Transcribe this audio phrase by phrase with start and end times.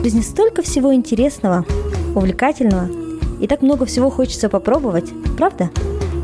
[0.00, 1.66] В жизни столько всего интересного,
[2.14, 2.88] увлекательного,
[3.38, 5.68] и так много всего хочется попробовать, правда?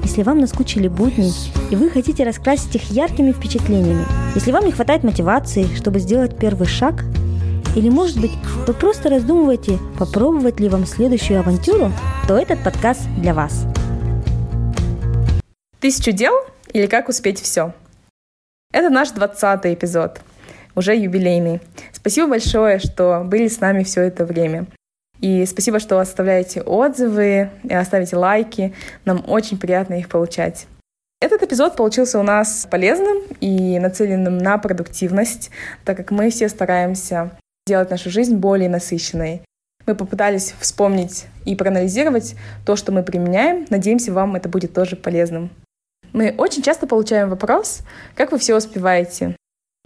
[0.03, 1.31] Если вам наскучили будни,
[1.71, 6.67] и вы хотите раскрасить их яркими впечатлениями, если вам не хватает мотивации, чтобы сделать первый
[6.67, 7.05] шаг,
[7.77, 8.31] или, может быть,
[8.67, 11.93] вы просто раздумываете, попробовать ли вам следующую авантюру,
[12.27, 13.67] то этот подкаст для вас.
[15.81, 16.33] Тысячу дел
[16.73, 17.75] или как успеть все?
[18.73, 20.23] Это наш двадцатый эпизод,
[20.77, 21.61] уже юбилейный.
[21.93, 24.67] Спасибо большое, что были с нами все это время.
[25.21, 28.75] И спасибо, что оставляете отзывы оставите лайки.
[29.05, 30.67] Нам очень приятно их получать.
[31.21, 35.51] Этот эпизод получился у нас полезным и нацеленным на продуктивность,
[35.85, 37.31] так как мы все стараемся
[37.67, 39.43] сделать нашу жизнь более насыщенной.
[39.87, 42.35] Мы попытались вспомнить и проанализировать
[42.67, 43.67] то, что мы применяем.
[43.71, 45.51] Надеемся, вам это будет тоже полезным.
[46.13, 47.81] Мы очень часто получаем вопрос,
[48.15, 49.37] как вы все успеваете.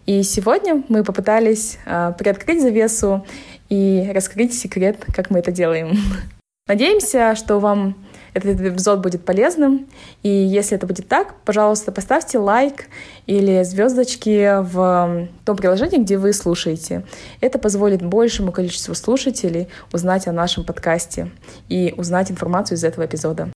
[0.07, 3.25] И сегодня мы попытались э, приоткрыть завесу
[3.69, 5.97] и раскрыть секрет, как мы это делаем.
[6.69, 7.97] Надеемся, что вам
[8.35, 9.87] этот эпизод будет полезным.
[10.23, 12.87] И если это будет так, пожалуйста, поставьте лайк
[13.27, 17.05] или звездочки в том приложении, где вы слушаете.
[17.41, 21.31] Это позволит большему количеству слушателей узнать о нашем подкасте
[21.69, 23.49] и узнать информацию из этого эпизода.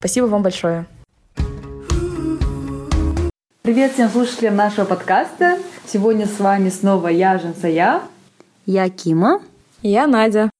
[0.00, 0.86] Спасибо вам большое.
[3.64, 5.58] Привет всем слушателям нашего подкаста.
[5.86, 8.02] Сегодня с вами снова я, Жансая.
[8.66, 9.40] Я Кима.
[9.80, 10.50] Я Надя.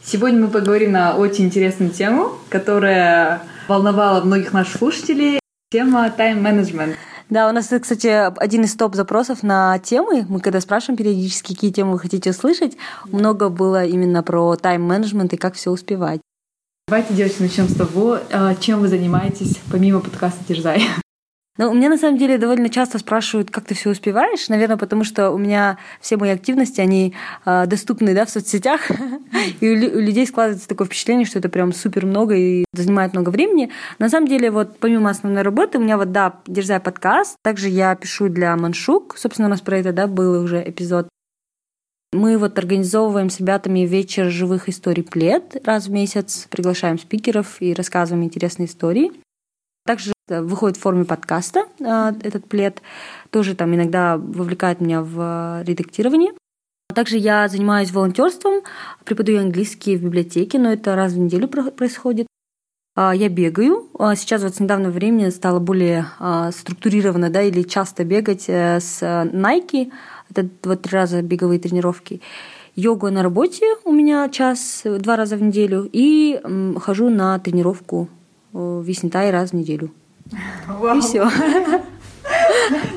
[0.00, 5.40] Сегодня мы поговорим на очень интересную тему, которая волновала многих наших слушателей.
[5.72, 6.94] Тема тайм-менеджмент.
[7.30, 8.06] Да, у нас, кстати,
[8.40, 10.24] один из топ-запросов на темы.
[10.28, 15.36] Мы когда спрашиваем периодически, какие темы вы хотите услышать, много было именно про тайм-менеджмент и
[15.36, 16.20] как все успевать.
[16.86, 20.80] Давайте, девочки, начнем с того, э, чем вы занимаетесь помимо подкаста «Дерзай».
[21.60, 24.48] Ну, у меня на самом деле довольно часто спрашивают, как ты все успеваешь.
[24.48, 27.12] Наверное, потому что у меня все мои активности, они
[27.44, 28.90] э, доступны да, в соцсетях.
[29.60, 33.70] И у людей складывается такое впечатление, что это прям супер много и занимает много времени.
[33.98, 37.36] На самом деле, вот помимо основной работы, у меня вот, да, Дерзай подкаст.
[37.42, 39.18] Также я пишу для Маншук.
[39.18, 41.10] Собственно, у нас про это, да, был уже эпизод.
[42.14, 47.74] Мы вот организовываем с ребятами вечер живых историй плед раз в месяц, приглашаем спикеров и
[47.74, 49.12] рассказываем интересные истории.
[49.84, 52.80] Также выходит в форме подкаста а, этот плед.
[53.30, 56.32] Тоже там иногда вовлекает меня в редактирование.
[56.94, 58.62] Также я занимаюсь волонтерством,
[59.04, 62.26] преподаю английский в библиотеке, но это раз в неделю происходит.
[62.96, 63.88] А, я бегаю.
[63.98, 66.06] А, сейчас вот с недавнего времени стало более
[66.52, 69.92] структурированно, да, или часто бегать э, с Nike.
[70.30, 72.20] Это вот три раза беговые тренировки.
[72.76, 75.88] Йога на работе у меня час, два раза в неделю.
[75.92, 76.40] И
[76.80, 78.08] хожу на тренировку
[78.52, 79.90] Весентай раз в неделю.
[80.68, 80.98] Вау.
[80.98, 81.28] И все.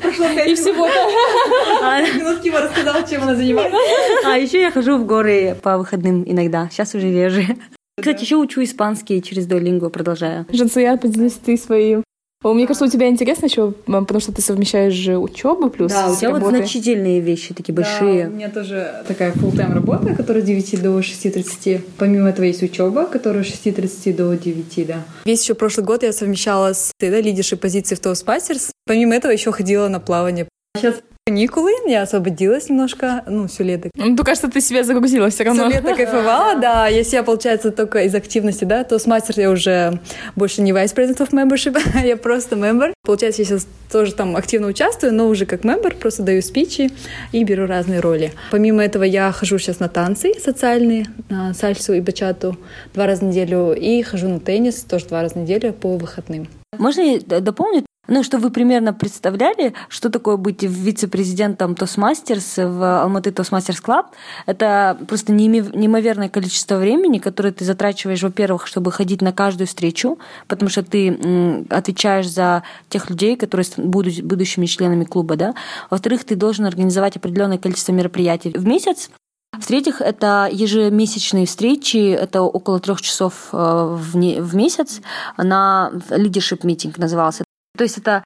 [0.01, 2.17] Прошло пять И всего-то.
[2.17, 3.77] Минут Кима рассказала, чем она занимается.
[4.25, 6.69] А еще я хожу в горы по выходным иногда.
[6.69, 7.57] Сейчас уже реже.
[7.97, 10.45] Кстати, еще учу испанский через Duolingo, продолжаю.
[10.51, 12.03] Жансуя, поделись ты своим
[12.43, 16.15] мне кажется, у тебя интересно еще, потому что ты совмещаешь же учебу плюс Да, у
[16.15, 18.25] тебя вот значительные вещи, такие большие.
[18.25, 21.81] Да, у меня тоже такая full-time работа, которая с 9 до 6.30.
[21.97, 25.03] Помимо этого есть учеба, которая с 6.30 до 9, да.
[25.25, 28.71] Весь еще прошлый год я совмещала с да, лидершей позиции в Toastmasters.
[28.85, 30.47] Помимо этого еще ходила на плавание.
[30.75, 30.95] Сейчас
[31.33, 33.89] каникулы, я освободилась немножко, ну, все лето.
[33.95, 35.69] Ну, то кажется, ты себя загрузила все равно.
[35.69, 36.87] Все лето кайфовала, да.
[36.87, 39.99] Если я, получается, только из активности, да, то с мастер я уже
[40.35, 42.93] больше не vice president of membership, я просто member.
[43.03, 46.91] Получается, я сейчас тоже там активно участвую, но уже как member, просто даю спичи
[47.31, 48.33] и беру разные роли.
[48.51, 52.57] Помимо этого, я хожу сейчас на танцы социальные, на сальсу и бачату
[52.93, 56.47] два раза в неделю, и хожу на теннис тоже два раза в неделю по выходным.
[56.77, 57.85] Можно я дополнить?
[58.09, 64.07] Ну, что вы примерно представляли, что такое быть вице-президентом Toastmasters в Almaty Toastmasters Club.
[64.45, 70.19] Это просто неимоверное количество времени, которое ты затрачиваешь, во-первых, чтобы ходить на каждую встречу,
[70.49, 75.55] потому что ты отвечаешь за тех людей, которые будут будущими членами клуба, да.
[75.89, 79.11] Во-вторых, ты должен организовать определенное количество мероприятий в месяц,
[79.57, 84.99] в-третьих, это ежемесячные встречи, это около трех часов э, в, месяц
[85.37, 87.45] на leadership meeting назывался.
[87.77, 88.23] То есть это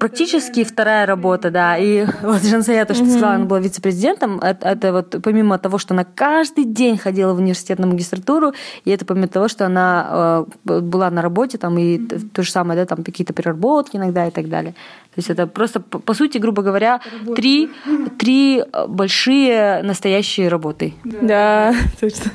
[0.00, 1.76] практически вторая работа, да.
[1.76, 3.10] И вот Жансая, то, что mm-hmm.
[3.10, 7.38] сказала, она была вице-президентом, это, это вот помимо того, что она каждый день ходила в
[7.38, 8.54] университет на магистратуру,
[8.84, 12.30] и это помимо того, что она э, была на работе, там, и mm-hmm.
[12.30, 14.72] то же самое, да, там какие-то переработки иногда и так далее.
[15.14, 17.00] То есть это просто, по, сути, грубо говоря,
[17.36, 17.70] три,
[18.18, 20.94] три большие настоящие работы.
[21.20, 22.30] Да, точно.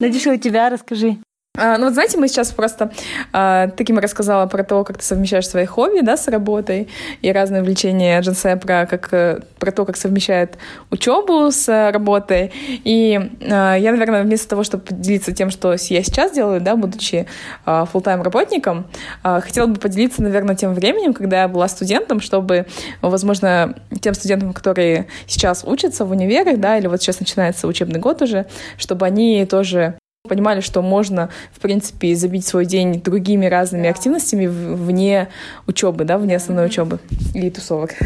[0.00, 1.18] Надюша, у тебя расскажи.
[1.58, 2.92] А, ну вот знаете, мы сейчас просто
[3.32, 6.88] а, таким рассказала про то, как ты совмещаешь свои хобби, да, с работой
[7.20, 10.56] и разные увлечения Джинсе про как э, про то, как совмещает
[10.90, 12.52] учебу с э, работой.
[12.84, 13.18] И
[13.50, 17.26] а, я, наверное, вместо того, чтобы поделиться тем, что я сейчас делаю, да, будучи
[17.66, 18.86] а, full-time работником,
[19.24, 22.66] а, хотела бы поделиться, наверное, тем временем, когда я была студентом, чтобы,
[23.02, 28.22] возможно, тем студентам, которые сейчас учатся в универах, да, или вот сейчас начинается учебный год
[28.22, 28.46] уже,
[28.76, 33.90] чтобы они тоже понимали, что можно, в принципе, забить свой день другими разными да.
[33.90, 35.28] активностями вне
[35.66, 36.68] учебы, да, вне основной mm-hmm.
[36.68, 37.00] учебы
[37.34, 37.94] и тусовок.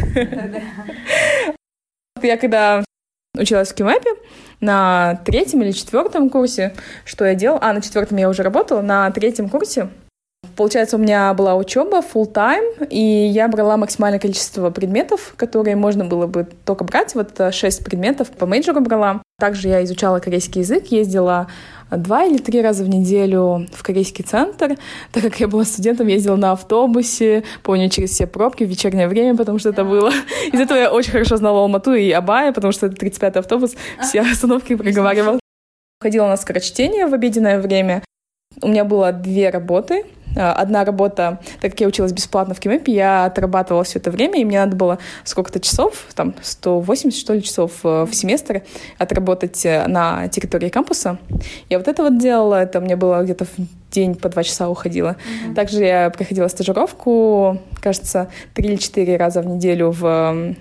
[2.21, 2.83] Я когда
[3.37, 4.09] училась в Кимэпе
[4.61, 6.73] на третьем или четвертом курсе,
[7.03, 7.59] что я делала?
[7.61, 9.89] А, на четвертом я уже работала, на третьем курсе
[10.55, 16.05] Получается, у меня была учеба full time, и я брала максимальное количество предметов, которые можно
[16.05, 17.15] было бы только брать.
[17.15, 19.21] Вот шесть предметов по мейджору брала.
[19.39, 21.47] Также я изучала корейский язык, ездила
[21.89, 24.77] два или три раза в неделю в корейский центр.
[25.11, 29.35] Так как я была студентом, ездила на автобусе, помню, через все пробки в вечернее время,
[29.35, 30.11] потому что это было.
[30.51, 34.21] Из этого я очень хорошо знала Алмату и Абая, потому что это 35-й автобус, все
[34.21, 35.39] остановки проговаривал.
[36.01, 38.03] Ходила на скорочтение в обеденное время.
[38.61, 40.05] У меня было две работы.
[40.35, 44.39] А, одна работа, так как я училась бесплатно в Кимэпе, я отрабатывала все это время,
[44.39, 48.63] и мне надо было сколько-то часов, там 180, что ли, часов э, в семестр
[48.97, 51.17] отработать э, на территории кампуса.
[51.69, 53.51] Я вот это вот делала, это мне было где-то в
[53.91, 55.15] день по два часа уходило.
[55.15, 55.53] Mm-hmm.
[55.53, 60.55] Также я проходила стажировку, кажется, три или четыре раза в неделю в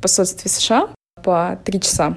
[0.00, 0.88] посольстве США
[1.22, 2.16] по три часа.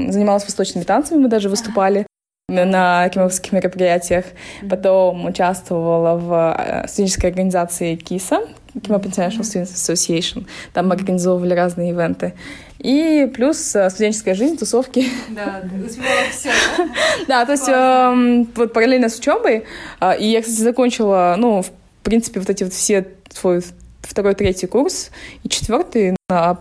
[0.00, 2.06] Занималась восточными танцами, мы даже выступали
[2.50, 4.24] на кемовских мероприятиях.
[4.68, 8.40] Потом участвовала в э, студенческой организации КИСа,
[8.74, 10.46] Kimo International Students Association.
[10.72, 12.34] Там мы организовывали разные ивенты.
[12.78, 15.06] И плюс э, студенческая жизнь, тусовки.
[15.30, 16.50] Да, успевала все.
[17.28, 19.64] Да, то есть эм, вот параллельно с учебой.
[20.00, 21.70] Э, и я, кстати, закончила, ну, в
[22.02, 23.62] принципе, вот эти вот все свой
[24.00, 25.10] второй, третий курс
[25.42, 26.58] и четвертый на А+.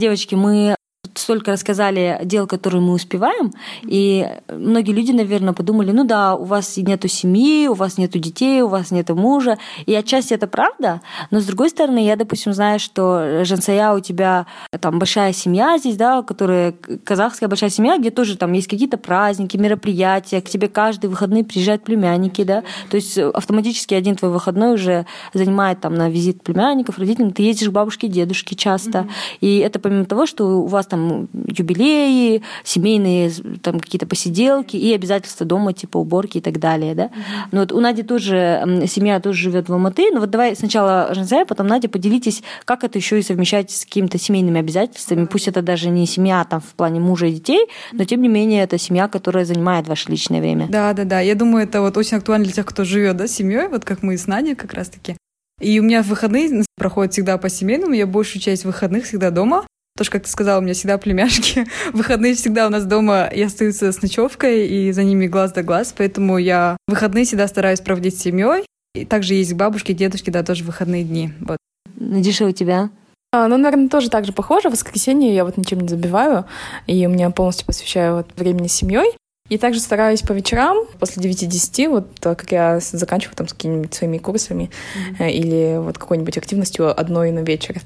[0.00, 0.74] Девочки, мы
[1.14, 3.52] столько рассказали дел, которые мы успеваем,
[3.82, 8.62] и многие люди, наверное, подумали, ну да, у вас нету семьи, у вас нету детей,
[8.62, 11.00] у вас нету мужа, и отчасти это правда,
[11.30, 14.46] но с другой стороны, я, допустим, знаю, что Жансая у тебя
[14.80, 16.74] там большая семья здесь, да, которая
[17.04, 21.84] казахская большая семья, где тоже там есть какие-то праздники, мероприятия, к тебе каждый выходные приезжают
[21.84, 27.32] племянники, да, то есть автоматически один твой выходной уже занимает там на визит племянников, родителей,
[27.32, 29.38] ты ездишь к бабушке, дедушке часто, mm-hmm.
[29.40, 31.03] и это помимо того, что у вас там
[31.46, 33.30] юбилеи, семейные
[33.62, 37.04] там какие-то посиделки и обязательства дома, типа уборки и так далее, да.
[37.04, 37.48] Mm-hmm.
[37.52, 40.10] Ну вот у Нади тоже семья тоже живет в Алматы.
[40.12, 44.18] Ну вот давай сначала Жанзая, потом Надя, поделитесь, как это еще и совмещать с какими-то
[44.18, 45.26] семейными обязательствами.
[45.26, 48.62] Пусть это даже не семья там в плане мужа и детей, но тем не менее
[48.62, 50.68] это семья, которая занимает ваше личное время.
[50.68, 51.20] Да, да, да.
[51.20, 54.16] Я думаю, это вот очень актуально для тех, кто живет, да, семьей, вот как мы
[54.16, 55.16] с Надей как раз-таки.
[55.60, 59.64] И у меня выходные проходят всегда по семейному, я большую часть выходных всегда дома.
[59.96, 61.66] Тоже, как ты сказала, у меня всегда племяшки.
[61.92, 65.94] выходные всегда у нас дома и остаются с ночевкой, и за ними глаз да глаз.
[65.96, 68.66] Поэтому я выходные всегда стараюсь проводить с семьей.
[68.94, 71.30] И также есть бабушки, дедушки, да, тоже выходные дни.
[71.40, 71.58] Вот.
[71.94, 72.90] Надиша, у тебя?
[73.32, 74.68] А, ну, наверное, тоже так же похоже.
[74.68, 76.44] В воскресенье я вот ничем не забиваю,
[76.88, 79.16] и у меня полностью посвящаю вот времени с семьей.
[79.48, 84.16] И также стараюсь по вечерам, после 9-10, вот как я заканчиваю там с какими-нибудь своими
[84.16, 84.70] курсами
[85.18, 85.30] mm-hmm.
[85.30, 87.80] или вот какой-нибудь активностью одной на вечер.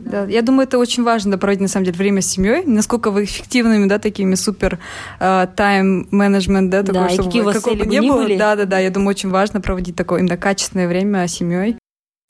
[0.00, 2.64] Да, я думаю, это очень важно проводить, на самом деле, время с семьей.
[2.64, 4.78] Насколько вы эффективными, да, такими супер
[5.18, 8.22] тайм-менеджмент, uh, да, такой, да, чтобы какие вы, какого бы ни было.
[8.22, 8.36] Были.
[8.36, 11.76] Да, да, да, я думаю, очень важно проводить такое именно качественное время с семьей.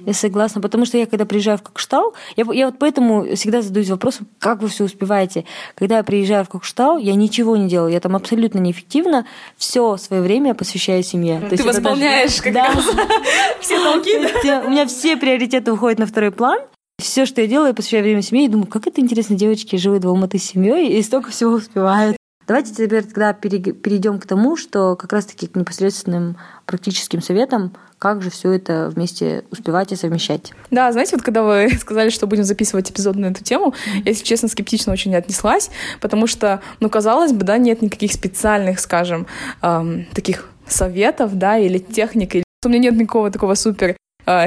[0.06, 3.90] Я согласна, потому что я, когда приезжаю в Кокштау, я, я вот поэтому всегда задаюсь
[3.90, 5.44] вопросом, как вы все успеваете.
[5.74, 10.22] Когда я приезжаю в Кокштау, я ничего не делаю, я там абсолютно неэффективно все свое
[10.22, 11.40] время посвящаю семье.
[11.50, 12.70] Ты восполняешь как да.
[13.60, 14.66] все толки.
[14.66, 16.60] У меня все приоритеты уходят на второй план,
[17.00, 20.04] все, что я делаю, я посвящаю время семье и думаю, как это интересно, девочки живут
[20.04, 22.16] в Алматы с семьей и столько всего успевают.
[22.46, 28.30] Давайте теперь тогда перейдем к тому, что как раз-таки к непосредственным практическим советам, как же
[28.30, 30.52] все это вместе успевать и совмещать.
[30.70, 33.72] Да, знаете, вот когда вы сказали, что будем записывать эпизод на эту тему,
[34.04, 38.80] я, если честно, скептично очень отнеслась, потому что, ну, казалось бы, да, нет никаких специальных,
[38.80, 39.28] скажем,
[39.62, 43.96] эм, таких советов, да, или техник, или у меня нет никакого такого супер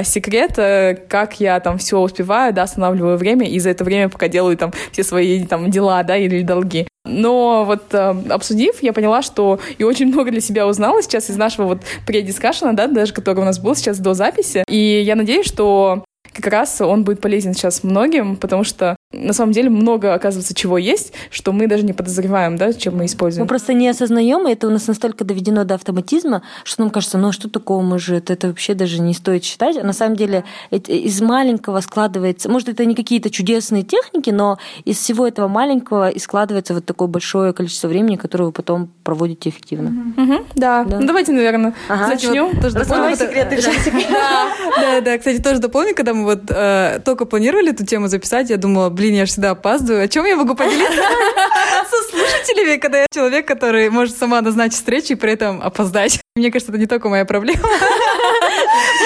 [0.04, 4.28] секрет, э, как я там все успеваю, да, останавливаю время, и за это время пока
[4.28, 6.86] делаю там все свои там дела, да, или долги.
[7.04, 11.36] Но вот э, обсудив, я поняла, что и очень много для себя узнала сейчас из
[11.36, 14.64] нашего вот предискашена, да, даже который у нас был сейчас до записи.
[14.68, 19.52] И я надеюсь, что как раз он будет полезен сейчас многим, потому что на самом
[19.52, 23.44] деле много, оказывается, чего есть, что мы даже не подозреваем, да, чем мы используем.
[23.44, 27.18] Мы просто не осознаем, и это у нас настолько доведено до автоматизма, что нам кажется,
[27.18, 29.76] ну а что такого, мы же это, вообще даже не стоит считать.
[29.76, 34.98] А на самом деле из маленького складывается, может, это не какие-то чудесные техники, но из
[34.98, 39.90] всего этого маленького и складывается вот такое большое количество времени, которое вы потом проводите эффективно.
[40.16, 40.84] Угу, да.
[40.84, 41.00] да.
[41.00, 42.08] Ну давайте, наверное, ага.
[42.08, 42.46] начнем.
[42.46, 43.60] Вот, тоже дополню, секреты,
[44.10, 44.48] да.
[44.80, 48.56] да, да, кстати, тоже дополню, когда мы вот э, только планировали эту тему записать, я
[48.56, 50.04] думала, блин, блин, я же всегда опаздываю.
[50.04, 51.02] О чем я могу поделиться
[51.90, 56.20] со слушателями, когда я человек, который может сама назначить встречу и при этом опоздать?
[56.36, 57.68] Мне кажется, это не только моя проблема.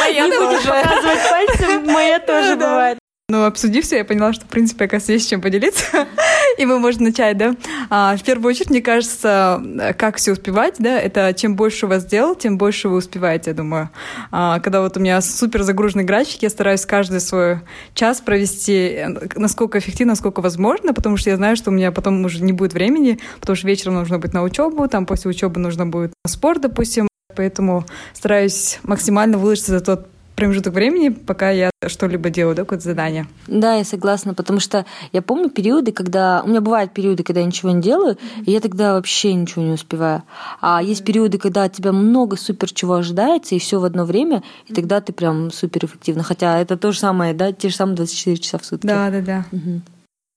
[0.00, 0.68] Моя тоже.
[0.68, 2.97] показывать пальцем, моя тоже бывает.
[3.30, 5.84] Но обсудив все, я поняла, что, в принципе, оказывается, есть чем поделиться.
[6.58, 7.54] и мы можем начать, да.
[7.90, 9.62] А, в первую очередь, мне кажется,
[9.98, 13.54] как все успевать, да, это чем больше у вас дел, тем больше вы успеваете, я
[13.54, 13.90] думаю.
[14.30, 17.60] А, когда вот у меня супер загруженный график, я стараюсь каждый свой
[17.92, 22.24] час провести э, насколько эффективно, насколько возможно, потому что я знаю, что у меня потом
[22.24, 25.84] уже не будет времени, потому что вечером нужно быть на учебу, там после учебы нужно
[25.84, 32.30] будет на спорт, допустим, поэтому стараюсь максимально выложиться за тот промежуток времени, пока я что-либо
[32.30, 33.26] делаю, да, какое-то задание.
[33.48, 36.42] Да, я согласна, потому что я помню периоды, когда...
[36.44, 38.16] У меня бывают периоды, когда я ничего не делаю,
[38.46, 40.22] и я тогда вообще ничего не успеваю.
[40.60, 44.44] А есть периоды, когда от тебя много супер чего ожидается, и все в одно время,
[44.68, 46.22] и тогда ты прям супер эффективно.
[46.22, 48.86] Хотя это то же самое, да, те же самые 24 часа в сутки.
[48.86, 49.44] Да, да, да.
[49.50, 49.80] Угу.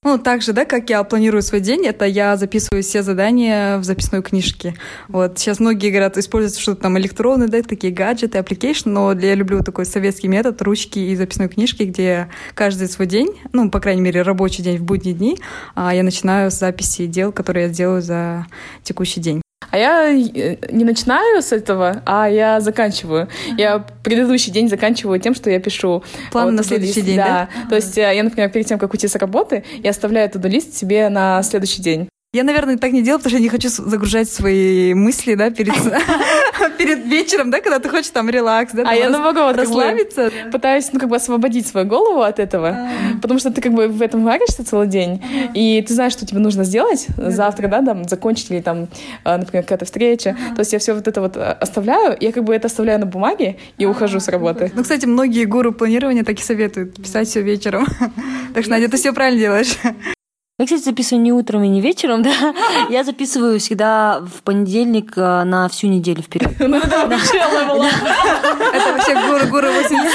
[0.04, 3.84] Ну, так же, да, как я планирую свой день, это я записываю все задания в
[3.84, 4.74] записной книжке.
[5.06, 9.62] Вот сейчас многие говорят, используют что-то там электронные, да, такие гаджеты, application, но я люблю
[9.62, 14.22] такой советский метод ручки и записной книжки, где каждый свой день, ну, по крайней мере,
[14.22, 15.38] рабочий день в будние дни,
[15.76, 18.46] а я начинаю с записи дел, которые я делаю за
[18.82, 19.40] текущий день.
[19.70, 23.26] А я э, не начинаю с этого, а я заканчиваю.
[23.26, 23.54] Uh-huh.
[23.58, 26.02] Я предыдущий день заканчиваю тем, что я пишу.
[26.30, 27.26] План вот, на следующий день, да?
[27.26, 27.48] да?
[27.48, 27.68] Uh-huh.
[27.68, 30.74] То есть э, я, например, перед тем, как уйти с работы, я оставляю туда лист
[30.74, 32.08] себе на следующий день.
[32.34, 35.74] Я, наверное, так не делаю, потому что я не хочу загружать свои мысли, да, перед,
[36.78, 40.98] перед вечером, да, когда ты хочешь там релакс, да, а я наоборот расслабиться, пытаюсь, ну,
[40.98, 42.90] как бы освободить свою голову от этого, а.
[43.20, 45.22] потому что ты как бы в этом варишься целый день,
[45.52, 48.88] и ты знаешь, что тебе нужно сделать завтра, да, там, закончить или там,
[49.24, 52.44] а, например, какая-то встреча, то есть я все вот это вот а, оставляю, я как
[52.44, 54.72] бы это оставляю на бумаге и ухожу с работы.
[54.74, 57.86] Ну, кстати, многие гуру планирования так и советуют писать все вечером,
[58.54, 59.76] так что, Надя, ты все правильно делаешь.
[60.62, 62.54] Ну, я, кстати, записываю не утром и не вечером, да.
[62.88, 66.52] Я записываю всегда в понедельник э, на всю неделю вперед.
[66.60, 67.08] Ну, это
[68.92, 70.14] вообще гуру-гуру 80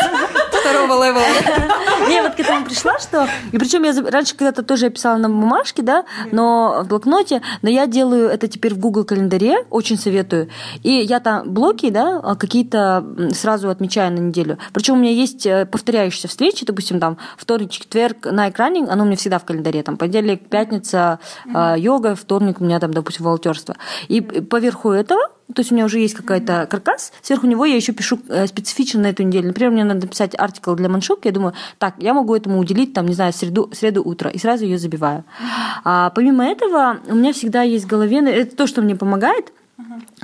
[0.68, 2.10] второго левела.
[2.10, 3.28] Я вот к этому пришла, что...
[3.52, 7.70] И причем я раньше когда-то тоже я писала на бумажке, да, но в блокноте, но
[7.70, 10.50] я делаю это теперь в Google календаре, очень советую.
[10.84, 14.58] И я там блоки, да, а, какие-то сразу отмечаю на неделю.
[14.74, 19.06] Причем у меня есть э, повторяющиеся встречи, допустим, там вторник, четверг, на экране, оно у
[19.06, 21.20] меня всегда в календаре, там понедельник, пятница,
[21.54, 23.76] а, йога, вторник у меня там, допустим, волонтерство.
[24.08, 25.22] И поверху этого
[25.54, 29.01] то есть у меня уже есть какой-то каркас, сверху него я еще пишу э, специфично
[29.01, 29.48] на эту неделю.
[29.48, 33.06] Например, мне надо написать артикл для маншук, я думаю, так, я могу этому уделить, там,
[33.08, 35.24] не знаю, среду, среду утро, и сразу ее забиваю.
[35.84, 39.54] А помимо этого, у меня всегда есть в голове, это то, что мне помогает,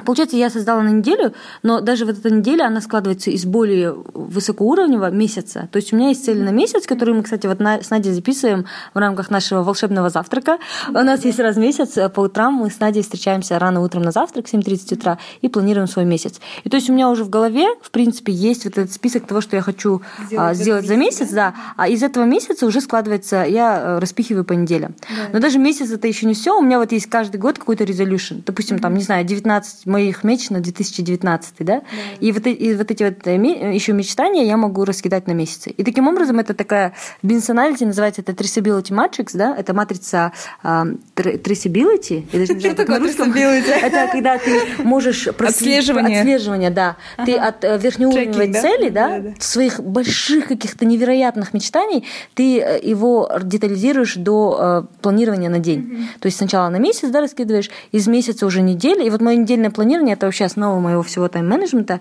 [0.05, 5.11] Получается, я создала на неделю, но даже вот эта неделя, она складывается из более высокоуровневого
[5.11, 5.69] месяца.
[5.71, 8.65] То есть у меня есть цели на месяц, которые мы, кстати, вот с Надей записываем
[8.93, 10.57] в рамках нашего волшебного завтрака.
[10.89, 14.01] У нас есть раз в месяц, э, по утрам мы с Надей встречаемся рано утром
[14.01, 16.41] на завтрак, 7.30 утра, и планируем свой месяц.
[16.63, 19.41] И то есть у меня уже в голове, в принципе, есть вот этот список того,
[19.41, 23.79] что я хочу сделать, сделать за месяц, да, а из этого месяца уже складывается, я
[23.79, 24.95] э, распихиваю по неделям.
[25.09, 25.29] Да.
[25.33, 26.57] Но даже месяц это еще не все.
[26.57, 28.41] У меня вот есть каждый год какой-то resolution.
[28.45, 31.65] Допустим, там, не знаю, 19 моих меч на 2019, да?
[31.65, 31.81] да.
[32.19, 33.35] И, вот, и вот эти вот э,
[33.73, 35.69] еще мечтания я могу раскидать на месяцы.
[35.69, 39.55] И таким образом это такая бинсоналити, называется это traceability matrix, да?
[39.55, 40.31] Это матрица
[40.63, 40.67] э,
[41.15, 42.25] traceability.
[42.59, 43.71] Что такое traceability?
[43.71, 45.27] Это когда ты можешь...
[45.43, 46.21] Отслеживание.
[46.21, 46.95] Отслеживание, да.
[47.25, 54.15] Ты от э, верхнеуровневой цели, да, своих больших каких-то невероятных мечтаний, ты э, его детализируешь
[54.15, 56.07] до планирования на день.
[56.19, 59.03] То есть сначала на месяц, да, раскидываешь, из месяца уже неделя.
[59.03, 61.99] И вот мое недельное планирование это вообще основа моего всего тайм-менеджмента.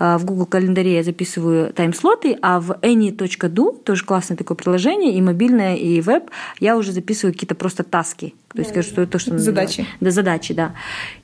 [0.00, 0.18] Uh-huh.
[0.18, 5.76] В Google календаре я записываю тайм-слоты, а в any.do, тоже классное такое приложение, и мобильное,
[5.76, 8.34] и веб, я уже записываю какие-то просто таски.
[8.54, 9.86] То есть, да, что, то, что задачи.
[10.00, 10.74] Да, задачи, да.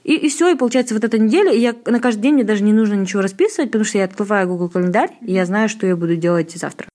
[0.05, 2.63] И, и все, и получается вот эта неделя, и я на каждый день мне даже
[2.63, 5.97] не нужно ничего расписывать, потому что я открываю Google календарь, и я знаю, что я
[5.97, 6.89] буду делать завтра.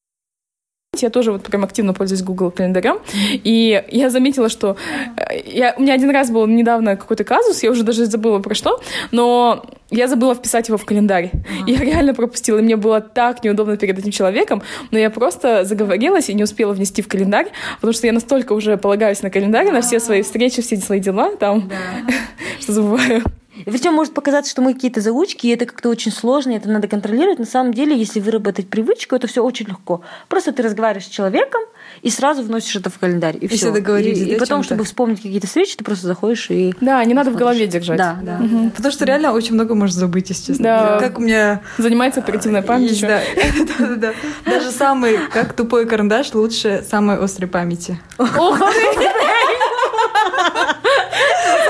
[0.95, 2.99] Я тоже вот прям активно пользуюсь Google календарем.
[3.43, 4.77] И я заметила, что
[5.17, 8.53] э, я, у меня один раз был недавно какой-то казус, я уже даже забыла про
[8.53, 8.79] что,
[9.11, 11.31] но я забыла вписать его в календарь.
[11.33, 11.63] Uh-huh.
[11.67, 16.29] Я реально пропустила, и мне было так неудобно перед этим человеком, но я просто заговорилась
[16.29, 19.81] и не успела внести в календарь, потому что я настолько уже полагаюсь на календарь, на
[19.81, 21.71] все свои встречи, все свои дела там,
[22.59, 23.23] что забываю.
[23.55, 26.69] И причем может показаться, что мы какие-то заучки, и это как-то очень сложно, и это
[26.69, 27.39] надо контролировать.
[27.39, 30.01] На самом деле, если выработать привычку, это все очень легко.
[30.27, 31.61] Просто ты разговариваешь с человеком
[32.01, 33.37] и сразу вносишь это в календарь.
[33.39, 33.71] И, и все.
[33.71, 34.19] договорились.
[34.19, 36.73] И, да, и потом, чтобы вспомнить какие-то встречи, ты просто заходишь и.
[36.81, 37.97] Да, не надо в голове держать.
[37.97, 38.39] Да, да.
[38.43, 38.71] Угу.
[38.75, 40.63] Потому что реально очень много можешь забыть, если честно.
[40.63, 40.99] Да.
[40.99, 41.61] Как у меня.
[41.77, 42.99] Занимается оперативная память.
[43.01, 43.21] Да.
[43.79, 44.13] да, да.
[44.45, 47.99] Даже самый, как тупой карандаш, лучше самой острой памяти.
[48.17, 48.59] Ох,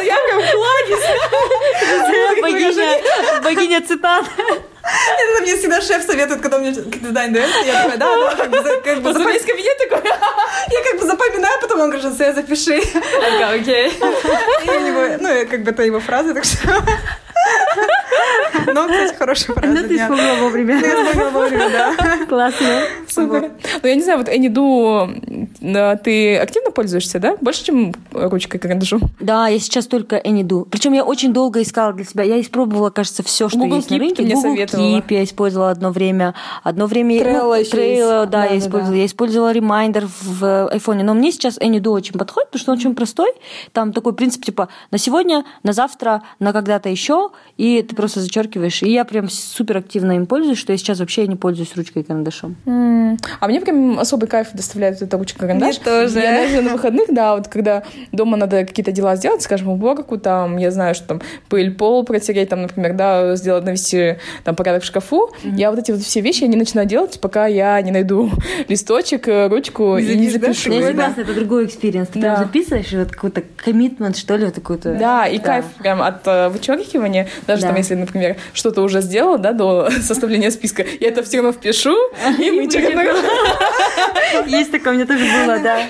[0.04, 1.62] я прям кладезь.
[2.44, 4.26] Богиня, богиня цитат.
[4.84, 7.60] Это мне всегда шеф советует, когда меня задание дается.
[7.66, 9.26] Я такая, да, да, как бы, как бы запом...
[9.26, 10.12] кабинет такой.
[10.70, 12.82] Я как бы запоминаю, потом он говорит, что запиши.
[13.40, 13.94] Я окей.
[13.98, 16.84] У него, ну, как бы это его фраза, так что...
[18.66, 19.74] Ну, кстати, хорошая фраза.
[19.74, 20.75] Ну, ты вспомнила вовремя.
[20.80, 22.25] Я вспомнила вовремя, да.
[22.28, 22.68] Классно.
[23.08, 23.52] Супер.
[23.82, 25.10] Ну, я не знаю, вот Эниду,
[26.04, 27.36] ты активно пользуешься, да?
[27.42, 29.02] Больше, чем ручкой карандашом?
[29.20, 30.68] Да, я сейчас только Эниду.
[30.72, 32.24] Причем я очень долго искала для себя.
[32.24, 34.24] Я испробовала, кажется, все, что Google есть Keep на рынке.
[34.24, 34.98] Google советовала.
[34.98, 36.34] Keep я использовала одно время.
[36.63, 37.16] Одно время...
[37.20, 37.72] Trello, есть.
[37.72, 38.92] да, Да, я да, использовала.
[38.92, 38.98] да.
[38.98, 41.04] Я использовала Reminder в айфоне.
[41.04, 43.32] Но мне сейчас Эниду очень подходит, потому что он очень простой.
[43.74, 47.23] Там такой принцип, типа, на сегодня, на завтра, на когда-то еще,
[47.58, 48.82] и ты просто зачеркиваешь.
[48.84, 52.03] И я прям супер активно им пользуюсь, что я сейчас вообще не пользуюсь ручкой и
[52.06, 52.56] карандашом.
[52.65, 55.75] М, А мне прям особый кайф доставляет эта ручка карандаш.
[55.77, 56.20] Мне тоже.
[56.20, 60.58] Я даже на выходных, да, вот когда дома надо какие-то дела сделать, скажем, уборку, там,
[60.58, 64.86] я знаю, что там пыль, пол протереть, там, например, да, сделать, навести там порядок в
[64.86, 65.30] шкафу.
[65.44, 68.32] Я вот эти вот все вещи я не начинаю делать, пока я не найду
[68.68, 70.74] листочек, э, ручку и не запишешь, да, запишу.
[70.74, 72.08] Я согласна, это другой experience.
[72.10, 72.36] Ты Да.
[72.36, 74.96] прям записываешь, и вот какой-то commitment, что ли, вот какой-то.
[74.96, 76.50] Да, и кайф прям от э,
[77.13, 77.67] вычеркивания, даже Да.
[77.70, 81.96] там, если, например, что-то уже сделала, да, до составления списка, я это все равно впишу
[82.39, 83.01] и вычеркну.
[84.48, 85.89] Есть такое, у меня тоже было, да.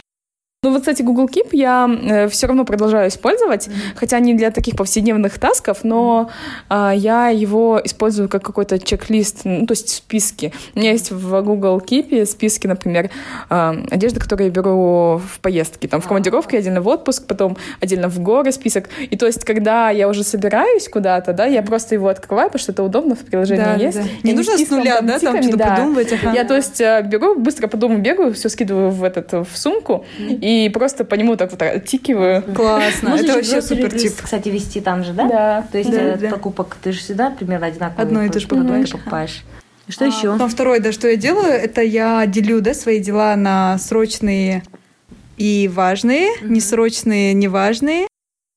[0.64, 5.38] Ну вот, кстати, Google Keep я все равно продолжаю использовать, хотя не для таких повседневных
[5.38, 6.30] тасков, но
[6.70, 10.54] а, я его использую как какой-то чек-лист, ну, то есть списки.
[10.74, 13.10] У меня есть в Google Keep списки, например,
[13.50, 18.08] а, одежды, которые я беру в поездки, там, в командировке, отдельно в отпуск, потом отдельно
[18.08, 18.90] в горы список.
[19.10, 22.72] И то есть, когда я уже собираюсь куда-то, да, я просто его открываю, потому что
[22.72, 23.98] это удобно, в приложении Да, есть.
[23.98, 24.04] да.
[24.24, 25.76] Я Не нужно с списком, нуля, да, там что-то да.
[25.76, 26.32] придумывать, ага.
[26.34, 30.06] Я, то есть, э, беру, быстро по дому бегаю, все скидываю в этот, в сумку,
[30.18, 32.42] и просто по нему так вот оттикиваю.
[32.44, 33.10] Классно.
[33.12, 34.14] Можно Это вообще супер тип.
[34.22, 35.28] кстати, вести там же, да?
[35.28, 35.68] Да.
[35.72, 36.30] То есть Да, э, да.
[36.30, 38.02] покупок ты же всегда примерно одинаково.
[38.04, 38.90] Одно и то же покупаешь.
[38.92, 39.44] покупаешь.
[39.90, 40.32] Что А, еще?
[40.32, 44.64] Потом второе, да, что я делаю, это я делю, да, свои дела на срочные
[45.38, 48.08] и важные, несрочные, неважные,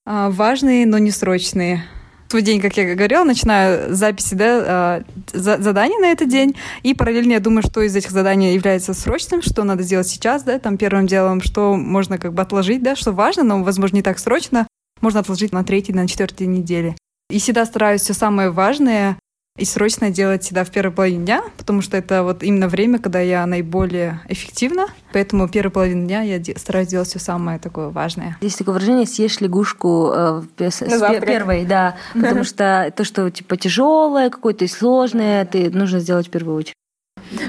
[0.07, 1.83] а, важные, но не срочные.
[2.29, 6.93] Свой день, как я говорила, начинаю записи да, а, за- заданий на этот день, и
[6.93, 10.77] параллельно я думаю, что из этих заданий является срочным, что надо сделать сейчас, да, там
[10.77, 14.67] первым делом, что можно как бы отложить, да, что важно, но, возможно, не так срочно,
[15.01, 16.97] можно отложить на третий, на четвертый недели.
[17.31, 19.19] И всегда стараюсь все самое важное
[19.57, 23.21] и срочно делать всегда в первой половине дня, потому что это вот именно время, когда
[23.21, 24.87] я наиболее эффективна.
[25.13, 28.37] Поэтому первую половину дня я де- стараюсь делать все самое такое важное.
[28.41, 33.31] Есть такое выражение «съешь лягушку э, в- с- с первой», да, потому что то, что
[33.31, 36.75] типа тяжелое, какое-то и сложное, ты нужно сделать в первую очередь.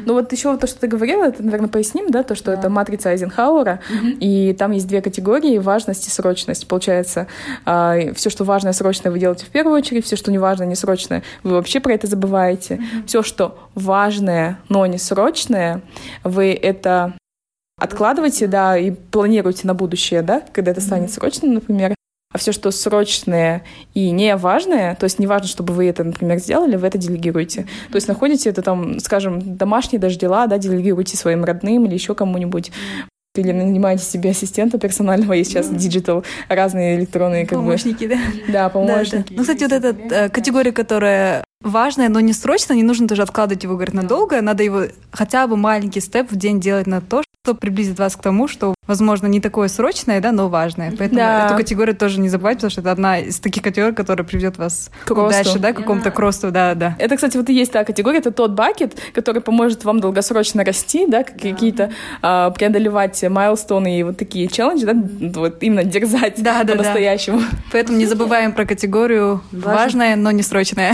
[0.05, 3.09] Ну вот еще то, что ты говорила, это, наверное, поясним, да, то, что это матрица
[3.09, 3.79] Айзенхауэра,
[4.19, 6.67] и там есть две категории— важность и срочность.
[6.67, 7.27] Получается,
[7.63, 11.23] все, что важное, срочное, вы делаете в первую очередь, все, что не важное, не срочное,
[11.43, 12.81] вы вообще про это забываете.
[13.05, 15.81] Все, что важное, но не срочное,
[16.23, 17.13] вы это
[17.79, 21.96] откладываете, да, и планируете на будущее, да, когда это станет срочным, например.
[22.37, 23.63] А все, что срочное
[23.95, 27.65] и не важное, то есть не важно, чтобы вы это, например, сделали, вы это делегируете.
[27.89, 32.13] То есть находите это там, скажем, домашние даже дела, да, делегируете своим родным или еще
[32.13, 32.71] кому-нибудь.
[33.33, 38.17] Или нанимаете себе ассистента персонального, есть сейчас digital, разные электронные как Помощники, да?
[38.17, 38.51] бы...
[38.53, 39.15] Да, помощники.
[39.15, 39.35] Да, да.
[39.35, 43.63] Ну, кстати, вот эта э, категория, которая важная, но не срочно, не нужно тоже откладывать
[43.63, 44.39] его, говорит, надолго.
[44.41, 48.21] Надо его хотя бы маленький step в день делать на то, что приблизит вас к
[48.21, 50.89] тому, что, возможно, не такое срочное, да, но важное.
[50.97, 51.45] Поэтому Да.
[51.45, 54.91] эту категорию тоже не забывайте, потому что это одна из таких категорий, которая приведет вас
[55.05, 55.31] К росту.
[55.31, 56.97] дальше, да, к какому-то к росту, да, да.
[56.99, 61.05] Это, кстати, вот и есть та категория, это тот bucket, который поможет вам долгосрочно расти,
[61.07, 64.93] да, как- какие-то а, преодолевать майлстоны и вот такие челленджи, да,
[65.39, 66.71] вот именно дерзать Да, да, да.
[66.73, 67.39] по-настоящему.
[67.71, 70.93] Поэтому не забываем про категорию важное, но не срочное.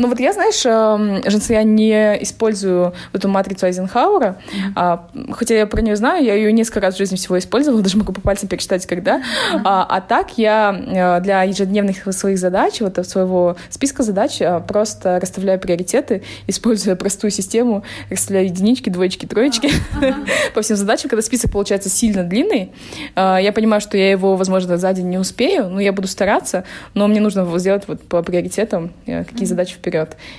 [0.00, 4.38] Ну вот я, знаешь, эм, Женса, я не использую эту матрицу Айзенхауэра,
[4.74, 7.98] а, хотя я про нее знаю, я ее несколько раз в жизни всего использовала, даже
[7.98, 9.22] могу по пальцам перечитать, когда.
[9.62, 15.20] А, а так я э, для ежедневных своих задач, вот своего списка задач э, просто
[15.20, 19.70] расставляю приоритеты, используя простую систему, расставляю единички, двоечки, троечки
[20.54, 21.10] по всем задачам.
[21.10, 22.72] Когда список получается сильно длинный,
[23.16, 26.64] э, я понимаю, что я его, возможно, за день не успею, но я буду стараться,
[26.94, 29.89] но мне нужно сделать вот по приоритетам, какие задачи вперед.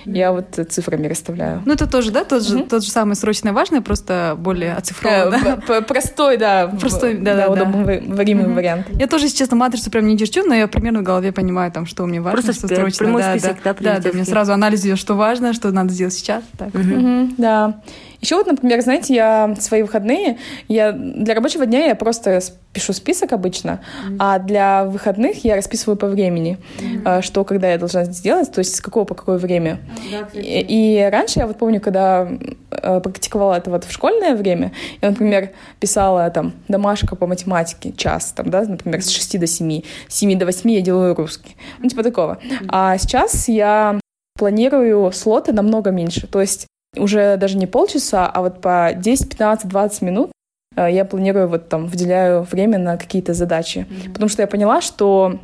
[0.05, 1.61] Я вот цифрами расставляю.
[1.65, 2.69] Ну, это тоже, да, тот же, mm-hmm.
[2.69, 5.39] тот же самый срочный важный, просто более оцифрованный.
[5.67, 5.81] Да?
[5.81, 6.67] Простой, да.
[6.67, 7.51] Простой, да, да, да.
[7.51, 8.53] Удобоваримый mm-hmm.
[8.53, 8.87] вариант.
[8.91, 11.85] Я тоже, если честно, матрицу прям не черчу, но я примерно в голове понимаю, там,
[11.85, 13.05] что мне важно, просто что срочно.
[13.05, 16.13] Прямой да, список, да, да, да, да, мне сразу анализ что важно, что надо сделать
[16.13, 16.43] сейчас.
[16.57, 16.69] Так.
[16.69, 17.35] Mm-hmm.
[17.37, 17.81] Да.
[18.21, 22.39] Еще вот, например, знаете, я свои выходные, я для рабочего дня я просто
[22.71, 24.15] пишу список обычно, mm-hmm.
[24.19, 27.21] а для выходных я расписываю по времени, mm-hmm.
[27.21, 29.79] что когда я должна сделать, то есть с какого по какое время.
[30.11, 30.41] Mm-hmm.
[30.41, 32.29] И, и раньше я вот помню, когда
[32.69, 38.31] э, практиковала это вот в школьное время, я, например, писала там домашка по математике час,
[38.31, 41.89] там, да, например, с 6 до 7, с 7 до 8 я делаю русский, ну
[41.89, 42.37] типа такого.
[42.41, 42.65] Mm-hmm.
[42.69, 43.99] А сейчас я
[44.37, 49.67] планирую слоты намного меньше, то есть уже даже не полчаса, а вот по 10, 15,
[49.67, 50.31] 20 минут
[50.75, 53.85] э, я планирую, вот там, выделяю время на какие-то задачи.
[53.89, 54.13] Mm-hmm.
[54.13, 55.39] Потому что я поняла, что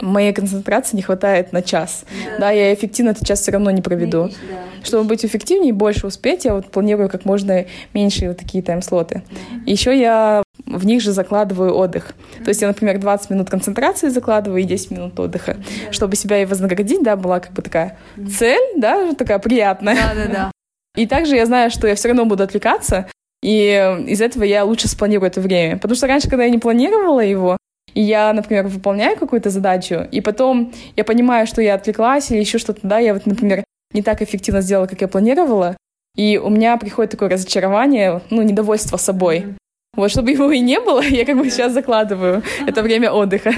[0.00, 2.04] моей концентрации не хватает на час.
[2.32, 4.28] Да, да я эффективно этот час все равно не проведу.
[4.28, 4.58] Да.
[4.82, 9.22] Чтобы быть эффективнее и больше успеть, я вот планирую как можно меньше вот такие тайм-слоты.
[9.24, 9.62] Mm-hmm.
[9.66, 12.12] Еще я в них же закладываю отдых.
[12.12, 12.44] Mm-hmm.
[12.44, 15.92] То есть я, например, 20 минут концентрации закладываю и 10 минут отдыха, mm-hmm.
[15.92, 18.28] чтобы себя и вознаградить, да, была как бы такая mm-hmm.
[18.28, 19.94] цель, да, такая приятная.
[19.94, 20.50] Да-да-да.
[20.96, 23.08] И также я знаю, что я все равно буду отвлекаться,
[23.42, 25.76] и из этого я лучше спланирую это время.
[25.76, 27.56] Потому что раньше, когда я не планировала его,
[27.92, 32.58] и я, например, выполняю какую-то задачу, и потом я понимаю, что я отвлеклась или еще
[32.58, 35.76] что-то, да, я вот, например, не так эффективно сделала, как я планировала,
[36.16, 39.56] и у меня приходит такое разочарование, ну, недовольство собой.
[39.96, 43.52] Вот, чтобы его и не было, я как бы сейчас закладываю это время отдыха.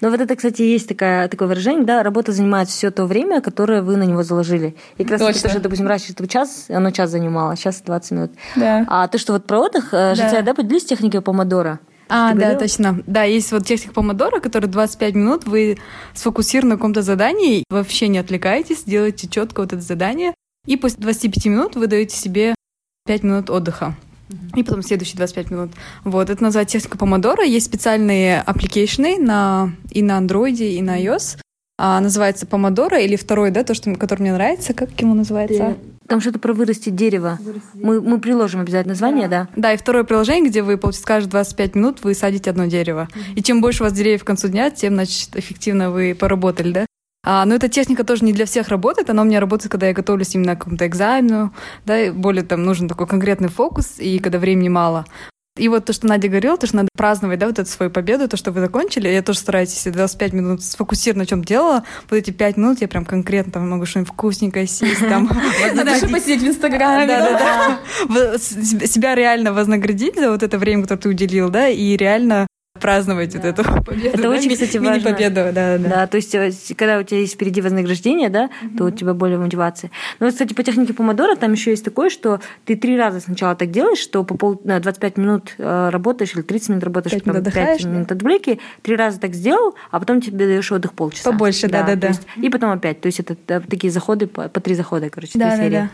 [0.00, 3.82] Но вот это, кстати, есть такая, такое выражение, да, работа занимает все то время, которое
[3.82, 4.76] вы на него заложили.
[4.96, 8.32] И как раз то, что, допустим, раньше это час, оно час занимало, сейчас 20 минут.
[8.56, 8.84] Да.
[8.88, 10.14] А то, что вот про отдых, э, да.
[10.14, 11.80] Житя, да, поделись техникой помодора.
[12.08, 12.58] А, да, говорил?
[12.58, 13.02] точно.
[13.06, 15.78] Да, есть вот техника помодора, которая 25 минут, вы
[16.14, 20.34] сфокусированы на каком-то задании, вообще не отвлекаетесь, делаете четко вот это задание,
[20.66, 22.54] и после 25 минут вы даете себе
[23.06, 23.94] 5 минут отдыха
[24.54, 25.70] и потом следующие 25 минут.
[26.04, 27.44] Вот, это называется техника помодора.
[27.44, 31.38] Есть специальные application ы на, и на Android, и на iOS.
[31.80, 34.74] А, называется помодора или второй, да, то, что, который мне нравится.
[34.74, 35.76] Как ему называется?
[36.08, 37.38] Там что-то про вырастить дерево.
[37.74, 39.48] Мы, мы приложим обязательно название, да.
[39.54, 39.60] да?
[39.60, 43.08] Да, и второе приложение, где вы, получается, каждые 25 минут вы садите одно дерево.
[43.10, 43.34] Mm-hmm.
[43.36, 46.87] И чем больше у вас деревьев к концу дня, тем, значит, эффективно вы поработали, да?
[47.30, 49.10] А, но эта техника тоже не для всех работает.
[49.10, 51.52] Она у меня работает, когда я готовлюсь именно к какому-то экзамену,
[51.84, 55.04] да, и более там нужен такой конкретный фокус, и когда времени мало.
[55.58, 58.28] И вот то, что Надя говорила, то, что надо праздновать, да, вот эту свою победу,
[58.28, 59.08] то, что вы закончили.
[59.08, 62.88] Я тоже стараюсь, если 25 минут сфокусировать на чем делала, вот эти 5 минут я
[62.88, 65.28] прям конкретно там могу что-нибудь вкусненькое съесть, там.
[65.74, 67.08] Дальше посидеть в Инстаграме.
[67.08, 68.38] Да, да, да.
[68.38, 72.46] Себя реально вознаградить за вот это время, которое ты уделил, да, и реально
[72.78, 73.38] праздновать да.
[73.38, 74.08] вот эту победу.
[74.08, 74.30] Это да?
[74.30, 75.10] очень, кстати, важно.
[75.10, 75.78] победу да, да.
[75.78, 78.76] Да, то есть, э, когда у тебя есть впереди вознаграждение, да, угу.
[78.78, 79.90] то у тебя более мотивация.
[80.20, 83.54] Но, вот, кстати, по технике помодора там еще есть такое, что ты три раза сначала
[83.54, 87.52] так делаешь, что по пол, 25 минут э, работаешь или 30 минут работаешь, 5 минут,
[87.52, 91.30] 5 минут отвлеки, три раза так сделал, а потом тебе даешь отдых полчаса.
[91.30, 92.08] Побольше, да, да, да.
[92.08, 93.00] Есть, и потом опять.
[93.00, 95.90] То есть это да, такие заходы по, по три захода, короче, да, да, да.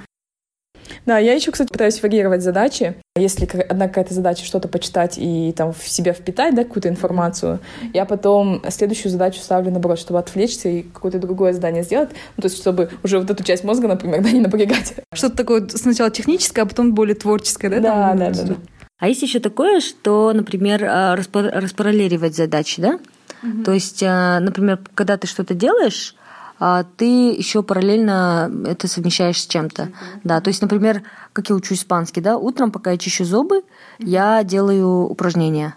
[1.06, 2.94] Да, я еще, кстати, пытаюсь варьировать задачи.
[3.16, 7.60] Если одна какая-то задача что-то почитать и там в себя впитать, да, какую-то информацию,
[7.92, 12.10] я потом следующую задачу ставлю наоборот, чтобы отвлечься и какое-то другое задание сделать.
[12.36, 14.94] Ну, то есть, чтобы уже вот эту часть мозга, например, да, не напрягать.
[15.12, 17.80] Что-то такое сначала техническое, а потом более творческое, да?
[17.80, 18.54] Да, да, да, да.
[18.98, 22.98] А есть еще такое, что, например, а, распараллеливать задачи, да?
[23.42, 23.62] Угу.
[23.64, 26.14] То есть, а, например, когда ты что-то делаешь,
[26.96, 29.82] ты еще параллельно это совмещаешь с чем-то.
[29.82, 30.20] Mm-hmm.
[30.24, 34.06] Да, то есть, например, как я учу испанский, да, утром, пока я чищу зубы, mm-hmm.
[34.06, 35.76] я делаю упражнения.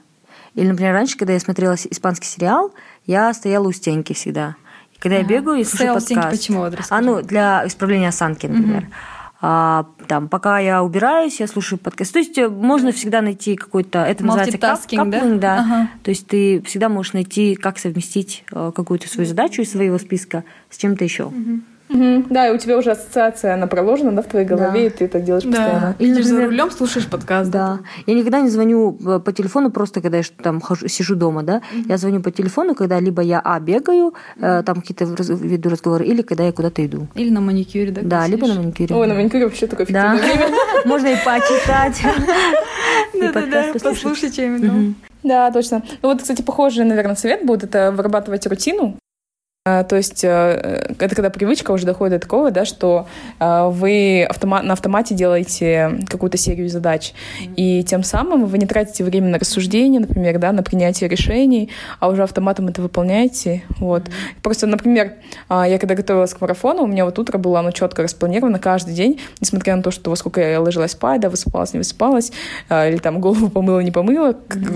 [0.54, 2.74] Или, например, раньше, когда я смотрела испанский сериал,
[3.06, 4.56] я стояла у стенки всегда.
[4.94, 5.24] И когда ага.
[5.24, 6.30] я бегаю, я слушаю подкаст.
[6.32, 6.60] Почему?
[6.62, 8.84] Вот а ну, для исправления осанки, например.
[8.84, 8.94] Угу
[9.40, 12.12] а, там, пока я убираюсь, я слушаю подкаст.
[12.14, 15.36] То есть э, можно всегда найти какой-то, это называется каплинг, да?
[15.36, 15.60] да.
[15.60, 15.90] Ага.
[16.04, 20.44] То есть ты всегда можешь найти, как совместить э, какую-то свою задачу из своего списка
[20.72, 21.26] с чем-то еще.
[21.26, 21.62] Угу.
[21.90, 22.26] Угу.
[22.30, 24.86] Да, и у тебя уже ассоциация, она проложена, да, в твоей голове, да.
[24.88, 25.50] и ты это делаешь да.
[25.50, 25.96] постоянно.
[26.00, 27.50] Или, например, за рулем слушаешь подкаст.
[27.50, 27.80] Да.
[28.06, 31.58] Я никогда не звоню по телефону просто, когда я там хожу, сижу дома, да.
[31.58, 31.86] Mm-hmm.
[31.88, 34.64] Я звоню по телефону, когда либо я а бегаю, mm-hmm.
[34.64, 37.08] там какие-то веду разговоры, или когда я куда-то иду.
[37.16, 38.02] Или на маникюре, да?
[38.04, 38.96] Да, либо на маникюре.
[38.96, 40.20] Ой, на маникюре вообще такое да.
[40.86, 42.02] Можно и почитать.
[43.20, 45.84] Да-да-да, послушать чем Да, точно.
[46.02, 48.98] Ну вот, кстати, похожий, наверное, совет будет это вырабатывать рутину.
[49.68, 53.06] А, то есть э, это когда привычка уже доходит до такого, да, что
[53.38, 57.12] э, вы автомат, на автомате делаете какую-то серию задач,
[57.58, 62.08] и тем самым вы не тратите время на рассуждение, например, да, на принятие решений, а
[62.08, 63.64] уже автоматом это выполняете.
[63.80, 64.04] Вот.
[64.42, 65.16] Просто, например,
[65.50, 68.94] а, я когда готовилась к марафону, у меня вот утро было оно четко распланировано каждый
[68.94, 72.32] день, несмотря на то, что во сколько я ложилась спать, да, высыпалась, не высыпалась,
[72.70, 74.32] или там голову помыла, не помыла,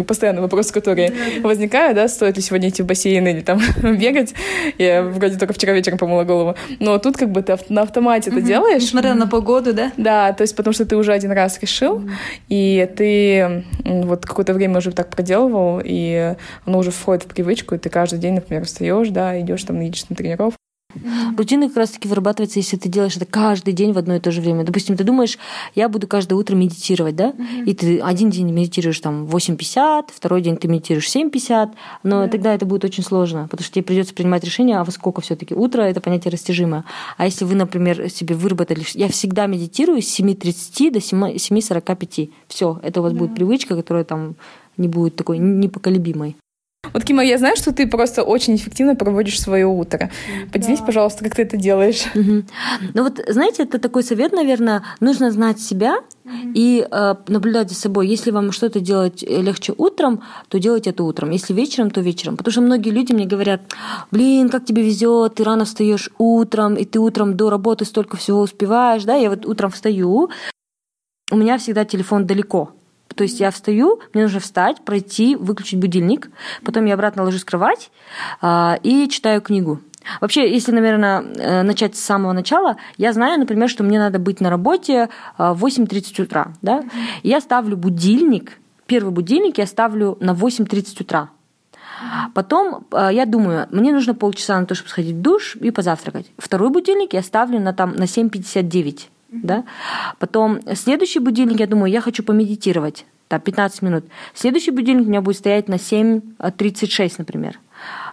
[0.06, 1.42] постоянно вопросы, которые mm-hmm.
[1.44, 4.34] возникают, да, стоит ли сегодня идти в бассейн или там бегать,
[4.82, 6.56] я вроде только вчера вечером помыла голову.
[6.80, 8.82] Но тут как бы ты на автомате это делаешь.
[8.82, 9.92] Несмотря на погоду, да?
[9.98, 12.04] Да, то есть потому что ты уже один раз решил,
[12.50, 17.78] и ты вот какое-то время уже так проделывал, и оно уже входит в привычку, и
[17.78, 20.61] ты каждый день, например, встаешь, да, идешь там, едешь на тренировку,
[20.94, 21.38] Mm-hmm.
[21.38, 24.42] Рутина как раз-таки вырабатывается, если ты делаешь это каждый день в одно и то же
[24.42, 24.64] время.
[24.64, 25.38] Допустим, ты думаешь,
[25.76, 27.32] я буду каждое утро медитировать, да?
[27.32, 27.66] Mm-hmm.
[27.66, 31.72] И ты один день медитируешь там 8.50, второй день ты медитируешь 7.50,
[32.04, 32.30] но mm-hmm.
[32.30, 35.36] тогда это будет очень сложно, потому что тебе придется принимать решение, а во сколько все
[35.36, 36.84] таки утро, это понятие растяжимое.
[37.18, 43.00] А если вы, например, себе выработали, я всегда медитирую с 7.30 до 7.45, все, это
[43.00, 44.36] у вас будет привычка, которая там
[44.78, 46.36] не будет такой непоколебимой.
[46.94, 50.10] Вот, Кима, я знаю, что ты просто очень эффективно проводишь свое утро.
[50.52, 50.86] Поделись, да.
[50.86, 52.04] пожалуйста, как ты это делаешь.
[52.16, 52.44] Угу.
[52.94, 56.52] Ну вот, знаете, это такой совет, наверное, нужно знать себя угу.
[56.54, 58.08] и э, наблюдать за собой.
[58.08, 61.32] Если вам что-то делать легче утром, то делайте это утром.
[61.32, 62.38] Если вечером, то вечером.
[62.38, 63.62] Потому что многие люди мне говорят,
[64.12, 68.42] блин, как тебе везет, ты рано встаешь утром, и ты утром до работы столько всего
[68.42, 69.16] успеваешь, да?
[69.16, 70.30] Я вот утром встаю,
[71.32, 72.72] у меня всегда телефон далеко.
[73.16, 76.30] То есть я встаю, мне нужно встать, пройти, выключить будильник,
[76.64, 77.92] потом я обратно ложусь в кровать
[78.42, 79.80] э, и читаю книгу.
[80.20, 84.42] Вообще, если, наверное, э, начать с самого начала, я знаю, например, что мне надо быть
[84.42, 86.54] на работе в 8.30 утра.
[86.62, 86.84] Да?
[87.24, 91.30] я ставлю будильник, первый будильник я ставлю на 8.30 утра.
[92.34, 96.32] Потом э, я думаю, мне нужно полчаса на то, чтобы сходить в душ и позавтракать.
[96.38, 99.64] Второй будильник я ставлю на, там, на 7.59 да.
[100.20, 104.06] Потом следующий будильник, я думаю, я хочу помедитировать, да, 15 минут.
[104.34, 107.60] Следующий будильник у меня будет стоять на 7.36, например.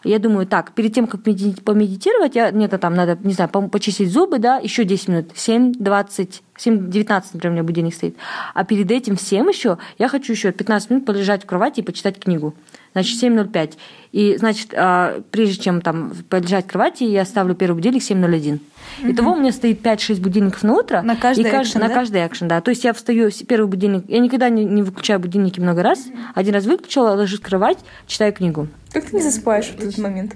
[0.05, 4.39] Я думаю, так, перед тем, как помедитировать, я, нет, там надо, не знаю, почистить зубы,
[4.39, 8.17] да, еще 10 минут, 7, 20, 7, 19, например, у меня будильник стоит.
[8.55, 12.19] А перед этим всем еще я хочу еще 15 минут полежать в кровати и почитать
[12.19, 12.55] книгу.
[12.93, 13.75] Значит, 7.05.
[14.13, 18.55] И, значит, а, прежде чем там полежать в кровати, я ставлю первый будильник 7.01.
[19.01, 19.13] Угу.
[19.13, 21.03] Итого у меня стоит 5-6 будильников на утро.
[21.03, 21.95] На каждый и экшен, На да?
[21.95, 22.61] каждый экшен, да.
[22.61, 26.07] То есть я встаю, первый будильник, я никогда не, не выключаю будильники много раз.
[26.07, 26.17] Угу.
[26.35, 28.69] Один раз выключила, ложусь в кровать, читаю книгу.
[28.93, 30.35] Как ты не засыпаешь в этот момент?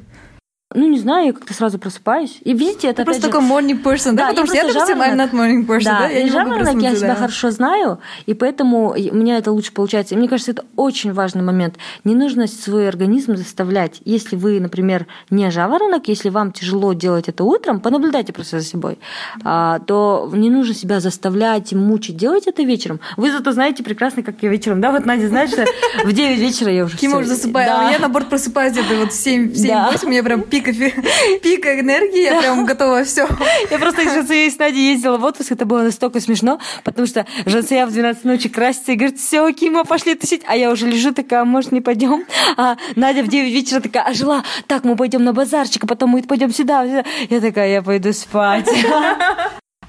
[0.75, 2.39] Ну, не знаю, я как-то сразу просыпаюсь.
[2.43, 3.29] И видите, это просто же...
[3.29, 4.27] такой morning person, да?
[4.27, 5.99] да Потому что я, допустим, I'm not morning person, да?
[6.01, 6.09] да?
[6.09, 10.15] Я и жаворонок я себя хорошо знаю, и поэтому у меня это лучше получается.
[10.15, 11.77] И мне кажется, это очень важный момент.
[12.05, 14.01] Не нужно свой организм заставлять.
[14.05, 18.99] Если вы, например, не жаворонок, если вам тяжело делать это утром, понаблюдайте просто за собой,
[19.45, 22.17] а, то не нужно себя заставлять и мучить.
[22.17, 23.01] Делайте это вечером.
[23.17, 24.91] Вы зато знаете прекрасно, как я вечером, да?
[24.91, 25.65] Вот Надя знает, что
[26.05, 27.67] в 9 вечера я уже Кима уже засыпаю.
[27.69, 27.91] Да.
[27.91, 30.94] Я, наоборот, просыпаюсь где-то вот в 7-8, я прям пик пик,
[31.42, 33.29] пик энергии, я прям готова все.
[33.70, 37.27] Я просто с Жансеей с Надей ездила в отпуск, это было настолько смешно, потому что
[37.46, 41.12] Жансея в 12 ночи красится и говорит, все, Кима, пошли тусить, а я уже лежу
[41.12, 42.25] такая, может, не пойдем?
[42.57, 46.22] А Надя в 9 вечера такая ожила, так, мы пойдем на базарчик, а потом мы
[46.22, 47.05] пойдем сюда.
[47.31, 48.68] Я такая, я пойду спать.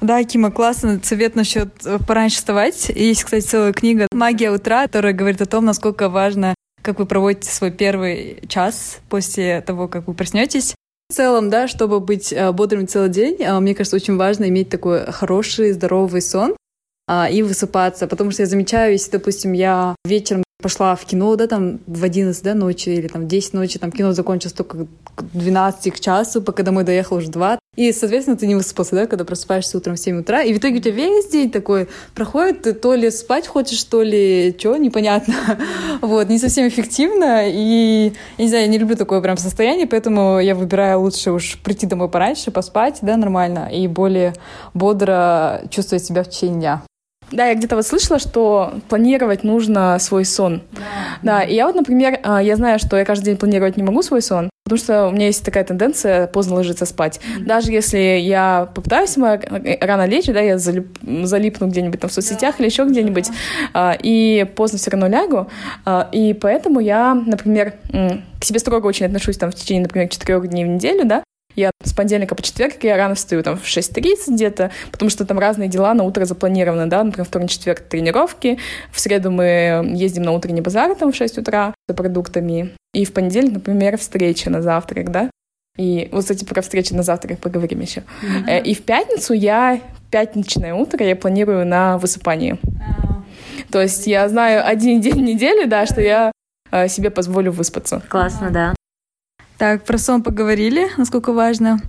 [0.01, 2.89] Да, Кима, классный совет насчет э, пораньше вставать.
[2.89, 7.49] Есть, кстати, целая книга «Магия утра», которая говорит о том, насколько важно как вы проводите
[7.49, 10.75] свой первый час после того, как вы проснетесь.
[11.09, 14.69] В целом, да, чтобы быть э, бодрым целый день, э, мне кажется, очень важно иметь
[14.69, 16.55] такой хороший, здоровый сон
[17.07, 18.07] а, и высыпаться.
[18.07, 22.43] Потому что я замечаю, если, допустим, я вечером пошла в кино, да, там в 11
[22.43, 26.41] да, ночи или там в 10 ночи, там кино закончилось только к 12 к часу,
[26.41, 27.59] пока домой доехал уже 2.
[27.75, 30.77] И, соответственно, ты не высыпался, да, когда просыпаешься утром в 7 утра, и в итоге
[30.77, 35.35] у тебя весь день такой проходит, ты то ли спать хочешь, то ли что, непонятно.
[36.01, 40.39] Вот, не совсем эффективно, и, я не знаю, я не люблю такое прям состояние, поэтому
[40.39, 44.33] я выбираю лучше уж прийти домой пораньше, поспать, да, нормально, и более
[44.73, 46.83] бодро чувствовать себя в течение дня.
[47.33, 50.61] Да, я где-то вот слышала, что планировать нужно свой сон.
[50.71, 50.81] Да.
[51.23, 54.03] да, и я вот, например, а, я знаю, что я каждый день планировать не могу
[54.03, 57.19] свой сон, потому потому что у меня есть такая тенденция поздно ложиться спать.
[57.19, 57.45] Mm-hmm.
[57.45, 62.59] Даже если я попытаюсь рано лечь, да, я залип, залипну где-нибудь там в соцсетях yeah.
[62.59, 63.29] или еще где-нибудь,
[63.73, 63.97] yeah.
[64.01, 65.47] и поздно все равно лягу.
[66.11, 70.65] И поэтому я, например, к себе строго очень отношусь там в течение, например, четырех дней
[70.65, 71.23] в неделю, да,
[71.55, 75.39] я с понедельника по четверг, я рано встаю там в 6.30 где-то, потому что там
[75.39, 78.59] разные дела на утро запланированы, да, например, вторник, четверг тренировки,
[78.91, 83.13] в среду мы ездим на утренний базар там в 6 утра за продуктами, и в
[83.13, 85.29] понедельник, например, встреча на завтрак, да,
[85.77, 88.03] и вот, кстати, про встречи на завтрак поговорим еще.
[88.21, 88.61] Mm-hmm.
[88.61, 92.59] И в пятницу я, пятничное утро, я планирую на высыпание.
[92.63, 93.23] Oh.
[93.71, 96.31] То есть я знаю один день недели, да, что я
[96.71, 98.03] э, себе позволю выспаться.
[98.07, 98.75] Классно, да.
[99.63, 101.79] Так, про сон поговорили, насколько важно.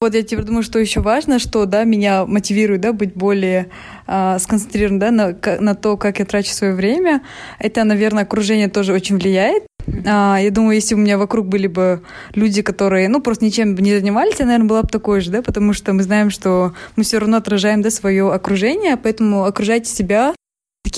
[0.00, 3.70] Вот я теперь думаю, что еще важно, что да, меня мотивирует да, быть более
[4.06, 7.22] э, сконцентрированным да, на, на то, как я трачу свое время.
[7.58, 9.64] Это, наверное, окружение тоже очень влияет.
[10.06, 12.02] А, я думаю, если у меня вокруг были бы
[12.36, 15.72] люди, которые, ну, просто ничем не занимались, я, наверное, была бы такой же, да, потому
[15.72, 20.34] что мы знаем, что мы все равно отражаем, да, свое окружение, поэтому окружайте себя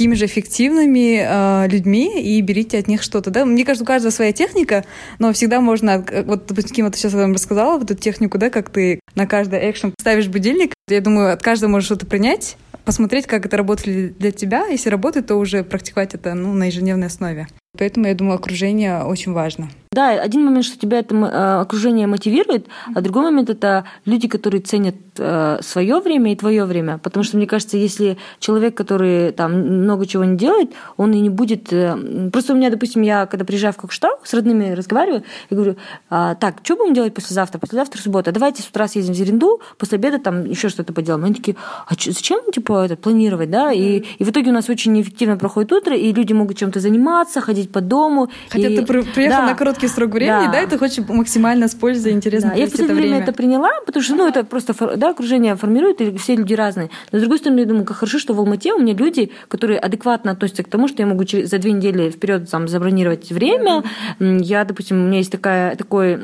[0.01, 3.29] такими же эффективными э, людьми и берите от них что-то.
[3.31, 3.45] Да?
[3.45, 4.87] Мне кажется, у каждого своя техника,
[5.19, 8.71] но всегда можно, вот, допустим, вот сейчас я вам рассказала вот эту технику, да, как
[8.71, 10.73] ты на каждый экшен ставишь будильник.
[10.89, 14.69] Я думаю, от каждого можешь что-то принять, посмотреть, как это работает для тебя.
[14.69, 17.47] Если работает, то уже практиковать это ну, на ежедневной основе.
[17.79, 19.71] Поэтому, я думаю, окружение очень важно.
[19.93, 24.61] Да, один момент, что тебя это э, окружение мотивирует, а другой момент это люди, которые
[24.61, 26.99] ценят э, свое время и твое время.
[26.99, 31.29] Потому что, мне кажется, если человек, который там много чего не делает, он и не
[31.29, 31.73] будет...
[31.73, 35.75] Э, просто у меня, допустим, я, когда приезжаю в Кокштау, с родными разговариваю, и говорю,
[36.09, 37.59] «А, так, что будем делать послезавтра?
[37.59, 38.31] Послезавтра суббота.
[38.31, 41.25] Давайте с утра съездим в Зеренду, после обеда там еще что-то поделаем.
[41.25, 41.57] Они такие,
[41.89, 43.73] а зачем, типа, это планировать, да?
[43.73, 47.41] И, и в итоге у нас очень неэффективно проходит утро, и люди могут чем-то заниматься,
[47.41, 48.31] ходить по дому.
[48.49, 48.77] Хотя и...
[48.77, 49.47] ты приехал да.
[49.47, 52.57] на короткий срок времени, да, да и ты хочешь максимально с пользой интересно да.
[52.57, 53.15] Я в последнее это время.
[53.17, 56.91] время это приняла, потому что, ну, это просто, да, окружение формирует, и все люди разные.
[57.13, 59.79] Но с другой стороны, я думаю, как хорошо, что в Алмате у меня люди, которые
[59.79, 63.83] адекватно относятся к тому, что я могу за две недели вперед там забронировать время.
[64.19, 66.19] Я, допустим, у меня есть такая, такой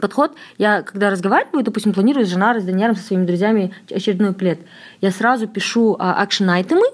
[0.00, 0.32] подход.
[0.58, 4.60] Я, когда разговариваю, допустим, планирую с Жанарой, с Даниэлем, со своими друзьями очередной playdate,
[5.00, 6.86] я сразу пишу action item ы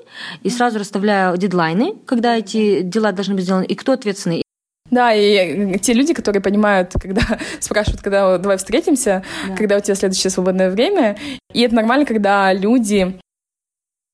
[0.43, 4.43] и сразу расставляю дедлайны, когда эти дела должны быть сделаны, и кто ответственный.
[4.91, 7.23] Да, и те люди, которые понимают, когда
[7.61, 9.55] спрашивают, когда давай встретимся, да.
[9.55, 11.19] когда у тебя следующее свободное время.
[11.53, 13.19] И это нормально, когда люди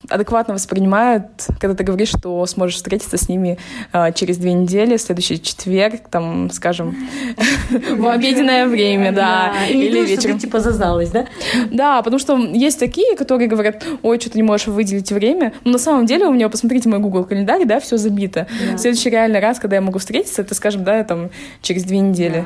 [0.09, 1.25] адекватно воспринимают,
[1.59, 3.57] когда ты говоришь, что сможешь встретиться с ними
[3.93, 6.95] э, через две недели, следующий четверг, там, скажем,
[7.97, 10.39] в обеденное время, да, или вечером.
[10.39, 11.25] типа зазналась, да?
[11.71, 15.53] Да, потому что есть такие, которые говорят, ой, что ты не можешь выделить время.
[15.63, 18.47] Но на самом деле у меня, посмотрите мой Google календарь, да, все забито.
[18.77, 21.29] Следующий реальный раз, когда я могу встретиться, это, скажем, да, там,
[21.61, 22.45] через две недели.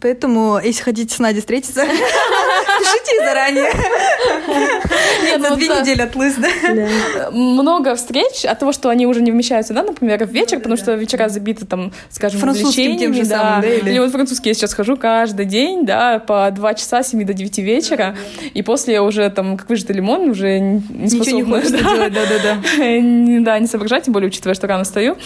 [0.00, 1.84] Поэтому, если хотите с Надей встретиться,
[2.78, 3.70] пишите заранее.
[5.22, 7.30] Нет, За ну две недели отлыс, да?
[7.30, 10.94] Много встреч от того, что они уже не вмещаются, да, например, в вечер, потому что
[10.94, 13.68] вечера забиты там, скажем, французским тем же самым, да?
[13.68, 17.32] Или вот французский я сейчас хожу каждый день, да, по два часа с 7 до
[17.32, 18.16] 9 вечера,
[18.54, 21.60] и после я уже там, как выжатый лимон, уже не способна.
[21.60, 22.58] Делать, да-да-да.
[23.48, 25.16] Да, не соображать, тем более учитывая, что рано стою.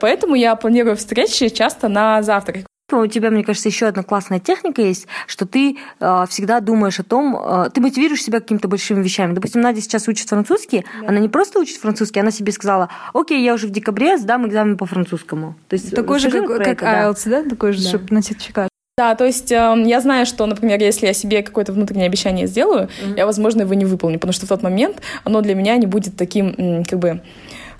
[0.00, 2.64] Поэтому я планирую встречи часто на завтрак.
[2.92, 7.04] У тебя, мне кажется, еще одна классная техника есть, что ты э, всегда думаешь о
[7.04, 9.32] том, э, ты мотивируешь себя какими-то большими вещами.
[9.32, 11.08] Допустим, Надя сейчас учит французский, да.
[11.08, 14.76] она не просто учит французский, она себе сказала, окей, я уже в декабре сдам экзамен
[14.76, 15.56] по французскому.
[15.68, 17.42] То есть такой же, как, как IELTS, да?
[17.42, 17.50] да?
[17.50, 17.88] Такой же, да.
[17.88, 18.70] чтобы на сертификат.
[19.00, 22.88] Да, то есть э, я знаю, что, например, если я себе какое-то внутреннее обещание сделаю,
[22.88, 23.16] mm-hmm.
[23.16, 26.16] я, возможно, его не выполню, потому что в тот момент оно для меня не будет
[26.16, 27.22] таким, как бы,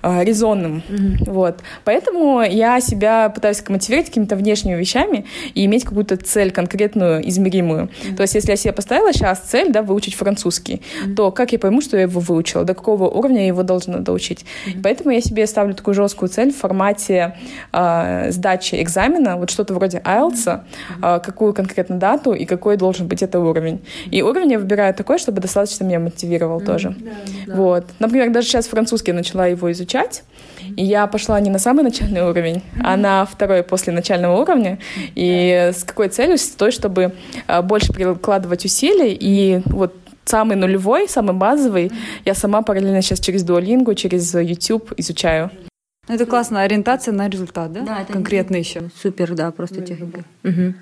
[0.03, 0.83] э, резонным.
[0.87, 1.31] Mm-hmm.
[1.31, 1.59] Вот.
[1.83, 7.89] Поэтому я себя пытаюсь мотивировать какими-то внешними вещами и иметь какую-то цель конкретную, измеримую.
[7.89, 8.15] Mm-hmm.
[8.15, 11.15] То есть если я себе поставила сейчас цель, да, выучить французский, mm-hmm.
[11.15, 14.45] то как я пойму, что я его выучила, до какого уровня я его должна доучить.
[14.65, 14.81] Mm-hmm.
[14.83, 17.35] Поэтому я себе ставлю такую жесткую цель в формате
[17.71, 21.17] э, сдачи экзамена, вот что-то вроде IELTS, mm-hmm.
[21.17, 23.79] э, какую конкретно дату и какой должен быть это уровень.
[24.11, 26.65] И уровень я выбираю такой, чтобы достаточно меня мотивировал mm-hmm.
[26.65, 26.89] тоже.
[26.89, 27.13] Yeah,
[27.47, 27.55] yeah.
[27.55, 27.85] Вот.
[27.99, 30.23] Например, даже сейчас французский я начала его изучать, изучать.
[30.77, 34.77] И я пошла не на самый начальный уровень, а на второй после начального уровня.
[35.15, 36.37] И с какой целью?
[36.37, 37.13] С той, чтобы
[37.47, 41.91] а, больше прикладывать усилий и вот самый нулевой, самый базовый,
[42.25, 45.49] я сама параллельно сейчас через Duolingo, через YouTube изучаю.
[46.07, 47.81] Ну, это классно, ориентация на результат, да?
[47.81, 48.89] Да, это конкретно еще.
[49.01, 50.23] Супер, да, просто техника.
[50.43, 50.73] Угу.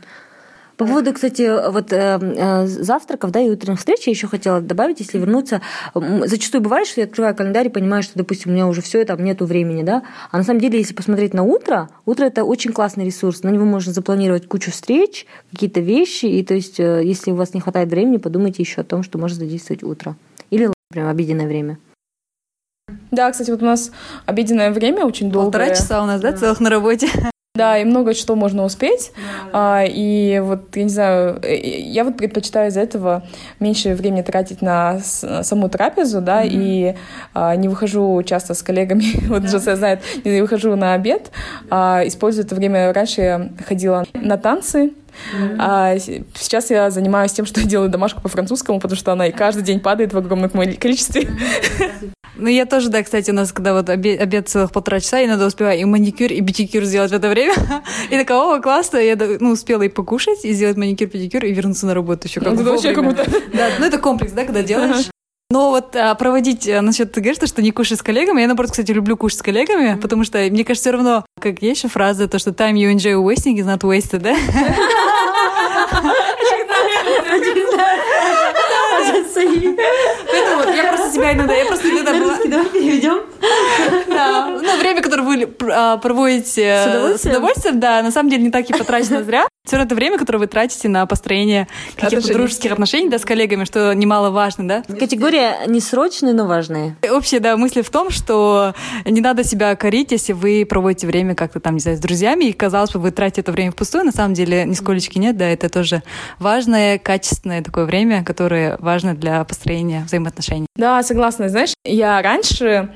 [0.80, 5.02] По поводу, кстати, вот э, э, завтраков, да, и утренних встреч я еще хотела добавить,
[5.02, 5.60] если вернуться.
[5.94, 9.22] Зачастую бывает, что я открываю календарь и понимаю, что, допустим, у меня уже все, там
[9.22, 10.04] нету времени, да.
[10.32, 13.44] А на самом деле, если посмотреть на утро, утро это очень классный ресурс.
[13.44, 17.54] На него можно запланировать кучу встреч, какие-то вещи, и то есть, э, если у вас
[17.54, 20.16] не хватает времени, подумайте еще о том, что может задействовать утро.
[20.50, 21.78] Или, например, обеденное время.
[23.12, 23.92] Да, кстати, вот у нас
[24.26, 25.52] обеденное время очень долгое.
[25.52, 27.10] Полтора часа у нас, да, целых на работе.
[27.56, 29.12] Да, и много что можно успеть.
[29.52, 29.80] Да.
[29.80, 33.24] А, и вот, я не знаю, э, я вот предпочитаю из-за этого
[33.60, 36.50] меньше времени тратить на саму трапезу, да, mm-hmm.
[36.52, 36.96] и
[37.34, 39.48] а, не выхожу часто с коллегами, вот да.
[39.48, 41.32] Жосе знает, не выхожу на обед,
[41.72, 42.94] а использую это время.
[42.94, 44.94] Раньше я ходила на танцы,
[45.38, 45.56] Mm-hmm.
[45.60, 49.32] А сейчас я занимаюсь тем, что я делаю домашку по французскому, потому что она и
[49.32, 51.24] каждый день падает в огромном количестве.
[51.24, 52.14] Mm-hmm.
[52.40, 55.28] Ну, я тоже, да, кстати, у нас, когда вот обед, обед целых полтора часа, и
[55.28, 57.54] надо успевать и маникюр, и педикюр сделать в это время.
[58.10, 61.86] И такого о, классно, я ну, успела и покушать, и сделать маникюр, педикюр, и вернуться
[61.86, 62.64] на работу еще как ну.
[63.54, 65.10] Да, ну это комплекс, да, когда делаешь.
[65.52, 68.72] Но вот а, проводить, а, насчет ты говоришь, что не кушать с коллегами, я, наоборот,
[68.72, 70.02] кстати, люблю кушать с коллегами, mm-hmm.
[70.02, 73.16] потому что, мне кажется, все равно, как есть еще фраза, то, что time you enjoy
[73.16, 74.36] wasting is not wasted, да?
[80.32, 82.38] Поэтому я просто себя иногда, я просто иногда была...
[82.46, 83.22] Давай переведем.
[84.10, 88.70] Да, ну, время, которое вы а, проводите с удовольствием, да, на самом деле не так
[88.70, 89.48] и потрачено зря.
[89.66, 93.94] Все это время, которое вы тратите на построение каких-то дружеских отношений, да, с коллегами, что
[93.94, 94.84] немаловажно, да?
[95.00, 96.96] Категория не срочные, но важные.
[97.10, 98.74] Общая, да, мысль в том, что
[99.06, 102.54] не надо себя корить, если вы проводите время как-то там, не знаю, с друзьями, и
[102.54, 106.04] казалось бы, вы тратите это время впустую, на самом деле нисколечки нет, да, это тоже
[106.40, 110.66] важное, качественное такое время, которое важно для построения взаимоотношений.
[110.76, 111.50] Да, согласна.
[111.50, 112.90] Знаешь, я раньше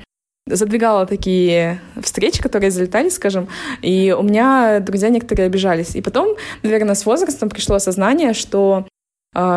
[0.46, 3.48] задвигала такие встречи, которые залетали, скажем,
[3.80, 5.96] и у меня друзья некоторые обижались.
[5.96, 8.86] И потом, наверное, с возрастом пришло осознание, что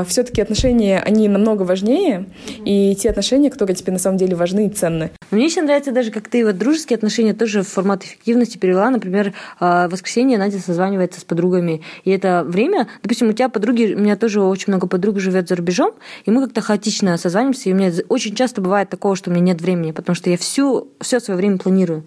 [0.08, 2.26] все-таки отношения, они намного важнее,
[2.66, 5.12] и те отношения, которые тебе на самом деле важны и ценны.
[5.32, 8.90] Мне еще нравится даже, как ты вот дружеские отношения тоже в формат эффективности перевела.
[8.90, 13.94] Например, а, в воскресенье Надя созванивается с подругами, и это время, допустим, у тебя подруги,
[13.94, 15.92] у меня тоже очень много подруг живет за рубежом,
[16.26, 19.44] и мы как-то хаотично созваниваемся, и у меня очень часто бывает такого, что у меня
[19.44, 22.04] нет времени, потому что я всю, все свое время планирую.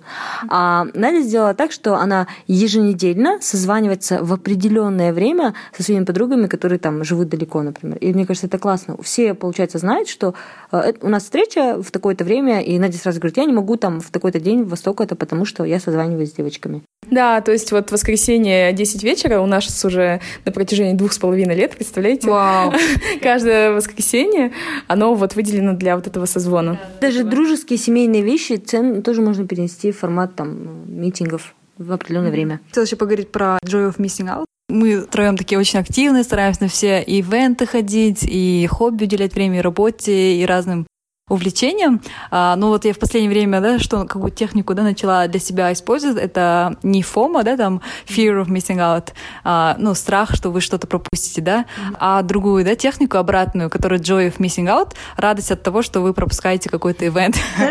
[0.49, 6.79] А Надя сделала так, что она еженедельно созванивается в определенное время со своими подругами, которые
[6.79, 7.99] там живут далеко например.
[7.99, 8.97] И мне кажется, это классно.
[9.03, 10.35] Все, получается, знают, что
[10.73, 14.01] э, у нас встреча в такое-то время, и Надя сразу говорит, я не могу там
[14.01, 16.83] в такой-то день в Восток, это потому что я созваниваюсь с девочками.
[17.11, 21.57] Да, то есть вот воскресенье 10 вечера у нас уже на протяжении двух с половиной
[21.57, 22.29] лет, представляете?
[22.29, 22.73] Вау.
[23.23, 24.53] Каждое воскресенье
[24.87, 26.79] оно вот выделено для вот этого созвона.
[27.01, 32.61] Даже дружеские семейные вещи цен тоже можно перенести в формат там митингов в определенное время.
[32.69, 34.45] Хотела еще поговорить про Joy of Missing Out.
[34.69, 39.63] Мы троем такие очень активные, стараемся на все ивенты ходить, и хобби уделять время, и
[39.63, 40.87] работе, и разным
[41.31, 42.03] увлечением.
[42.31, 45.73] А, ну вот я в последнее время, да, что какую технику, да, начала для себя
[45.73, 49.13] использовать, это не фома, да, там fear of missing out,
[49.45, 51.65] а, ну страх, что вы что-то пропустите, да,
[51.99, 56.13] а другую, да, технику обратную, которая joy of missing out, радость от того, что вы
[56.13, 57.39] пропускаете какой-то ивент.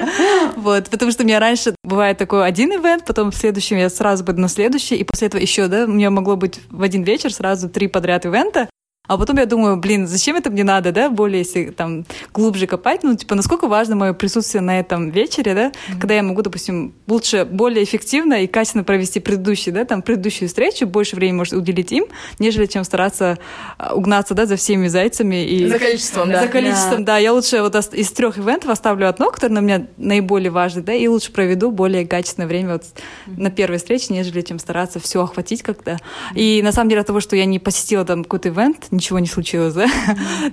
[0.55, 4.23] Вот, потому что у меня раньше бывает такой один ивент, потом в следующем я сразу
[4.23, 7.31] буду на следующий, и после этого еще, да, у меня могло быть в один вечер
[7.31, 8.67] сразу три подряд ивента,
[9.09, 13.01] а потом я думаю, блин, зачем это мне надо, да, более если там глубже копать,
[13.01, 15.99] ну, типа, насколько важно мое присутствие на этом вечере, да, mm-hmm.
[15.99, 20.85] когда я могу, допустим, лучше, более эффективно и качественно провести предыдущий, да, там, предыдущую встречу,
[20.85, 22.05] больше времени может уделить им,
[22.37, 23.39] нежели чем стараться
[23.79, 25.43] а, угнаться, да, за всеми зайцами.
[25.43, 25.65] И...
[25.65, 26.43] За количеством, да.
[26.43, 27.13] За количеством, да.
[27.13, 27.17] да.
[27.17, 31.07] Я лучше вот из трех ивентов оставлю одно, которое на меня наиболее важно, да, и
[31.07, 33.41] лучше проведу более качественное время вот mm-hmm.
[33.41, 35.93] на первой встрече, нежели чем стараться все охватить как-то.
[35.93, 36.35] Mm-hmm.
[36.35, 39.27] И на самом деле от того, что я не посетила там какой-то ивент, ничего не
[39.27, 39.87] случилось, да?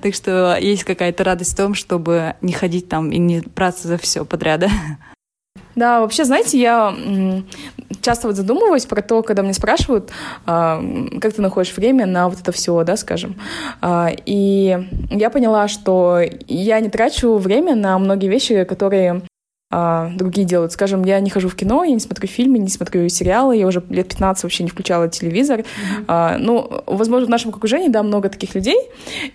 [0.03, 3.99] так что есть какая-то радость в том, чтобы не ходить там и не браться за
[3.99, 4.70] все подряд, да?
[5.74, 6.94] Да, вообще, знаете, я
[8.01, 10.11] часто вот задумываюсь про то, когда меня спрашивают,
[10.47, 10.82] а,
[11.20, 13.36] как ты находишь время на вот это все, да, скажем.
[13.82, 19.22] А, и я поняла, что я не трачу время на многие вещи, которые
[19.68, 20.72] а, другие делают.
[20.72, 23.82] Скажем, я не хожу в кино, я не смотрю фильмы, не смотрю сериалы, я уже
[23.90, 25.60] лет 15 вообще не включала телевизор.
[25.60, 26.04] Mm-hmm.
[26.06, 28.78] А, ну, возможно, в нашем окружении, да, много таких людей,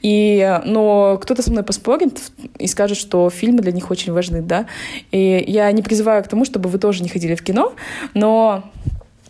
[0.02, 4.68] и, но кто-то со мной поспорит и скажет, что фильмы для них очень важны, да.
[5.12, 7.74] И я не призываю к тому, чтобы вы тоже не ходили в кино,
[8.14, 8.64] но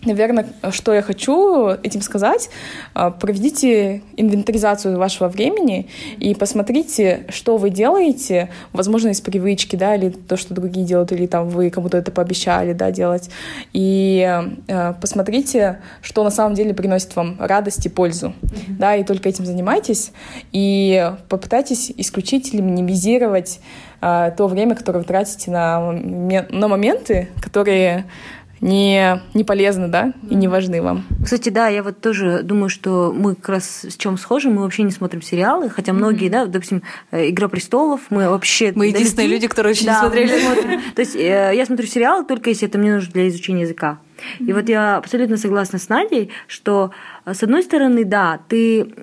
[0.03, 2.49] Наверное, что я хочу этим сказать,
[2.95, 10.09] а, проведите инвентаризацию вашего времени и посмотрите, что вы делаете, возможно, из привычки, да, или
[10.09, 13.29] то, что другие делают, или там вы кому-то это пообещали, да, делать.
[13.73, 18.77] И э, посмотрите, что на самом деле приносит вам радость и пользу, mm-hmm.
[18.79, 20.13] да, и только этим занимайтесь.
[20.51, 23.59] И попытайтесь исключить или минимизировать
[24.01, 28.05] э, то время, которое вы тратите на, на моменты, которые
[28.61, 31.03] не, не полезны, да, и не важны вам.
[31.23, 34.83] Кстати, да, я вот тоже думаю, что мы как раз с чем схожи, мы вообще
[34.83, 36.31] не смотрим сериалы, хотя многие, mm-hmm.
[36.31, 38.71] да, допустим, э, «Игра престолов», мы вообще...
[38.75, 40.79] Мы единственные люди, которые еще да, не смотрели.
[40.95, 43.99] То есть э, я смотрю сериалы только если это мне нужно для изучения языка.
[44.39, 44.45] Mm-hmm.
[44.45, 46.91] И вот я абсолютно согласна с Надей, что
[47.25, 48.93] э, с одной стороны, да, ты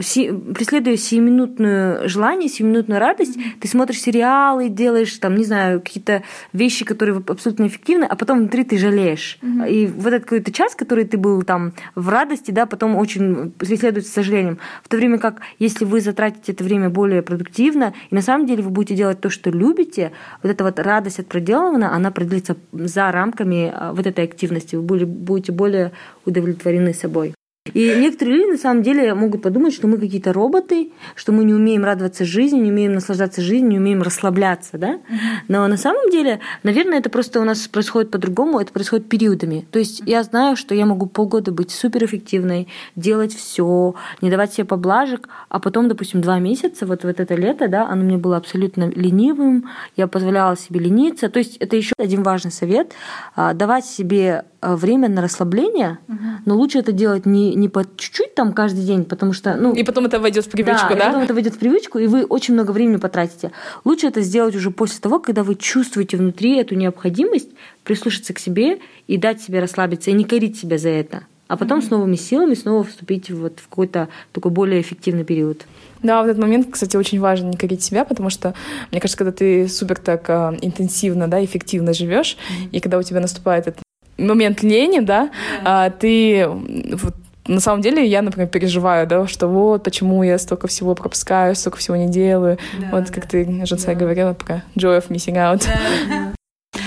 [0.00, 6.22] преследуя сиюминутную желание, сиюминутную радость, ты смотришь сериалы, делаешь там, не знаю, какие-то
[6.52, 9.38] вещи, которые абсолютно эффективны, а потом внутри ты жалеешь.
[9.42, 9.70] Mm-hmm.
[9.70, 14.12] И вот этот какой-то час, который ты был там в радости, да, потом очень преследуется
[14.12, 14.58] сожалением.
[14.82, 18.62] В то время как, если вы затратите это время более продуктивно, и на самом деле
[18.62, 23.10] вы будете делать то, что любите, вот эта вот радость от проделанного, она продлится за
[23.12, 24.76] рамками а, вот этой активности.
[24.76, 25.92] Вы будете более
[26.24, 27.34] удовлетворены собой.
[27.74, 31.52] И некоторые люди на самом деле могут подумать, что мы какие-то роботы, что мы не
[31.52, 34.98] умеем радоваться жизни, не умеем наслаждаться жизнью, не умеем расслабляться, да?
[35.46, 39.66] Но на самом деле, наверное, это просто у нас происходит по-другому, это происходит периодами.
[39.70, 44.64] То есть я знаю, что я могу полгода быть суперэффективной, делать все, не давать себе
[44.64, 48.88] поблажек, а потом, допустим, два месяца, вот, вот это лето, да, оно мне было абсолютно
[48.88, 51.28] ленивым, я позволяла себе лениться.
[51.28, 52.94] То есть это еще один важный совет
[53.36, 56.18] а,– давать себе время на расслабление, угу.
[56.44, 59.56] но лучше это делать не, не по чуть-чуть там каждый день, потому что...
[59.56, 60.96] Ну, и потом это войдет в привычку, да?
[60.96, 61.04] да?
[61.04, 63.52] И потом это войдет в привычку, и вы очень много времени потратите.
[63.84, 67.48] Лучше это сделать уже после того, когда вы чувствуете внутри эту необходимость
[67.84, 71.22] прислушаться к себе и дать себе расслабиться, и не корить себя за это.
[71.48, 75.66] А потом mm с новыми силами снова вступить вот в какой-то такой более эффективный период.
[76.00, 78.54] Да, в этот момент, кстати, очень важно не корить себя, потому что,
[78.92, 82.68] мне кажется, когда ты супер так э, интенсивно, да, эффективно живешь, mm-hmm.
[82.70, 83.82] и когда у тебя наступает этот
[84.26, 85.30] момент лени, да,
[85.64, 87.14] а, ты вот,
[87.46, 91.78] на самом деле я, например, переживаю, да, что вот почему я столько всего пропускаю, столько
[91.78, 92.58] всего не делаю.
[92.78, 93.30] Да, вот как да.
[93.30, 94.00] ты, Женция, да.
[94.00, 95.66] говорила про joy of missing out.
[96.08, 96.32] Да.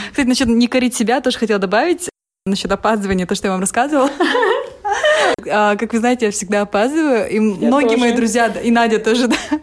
[0.09, 2.09] Кстати, насчет не корить себя тоже хотела добавить.
[2.45, 4.09] Насчет опаздывания, то, что я вам рассказывала.
[5.49, 7.99] А, как вы знаете, я всегда опаздываю, и я многие тоже.
[7.99, 9.35] мои друзья, и Надя тоже, да.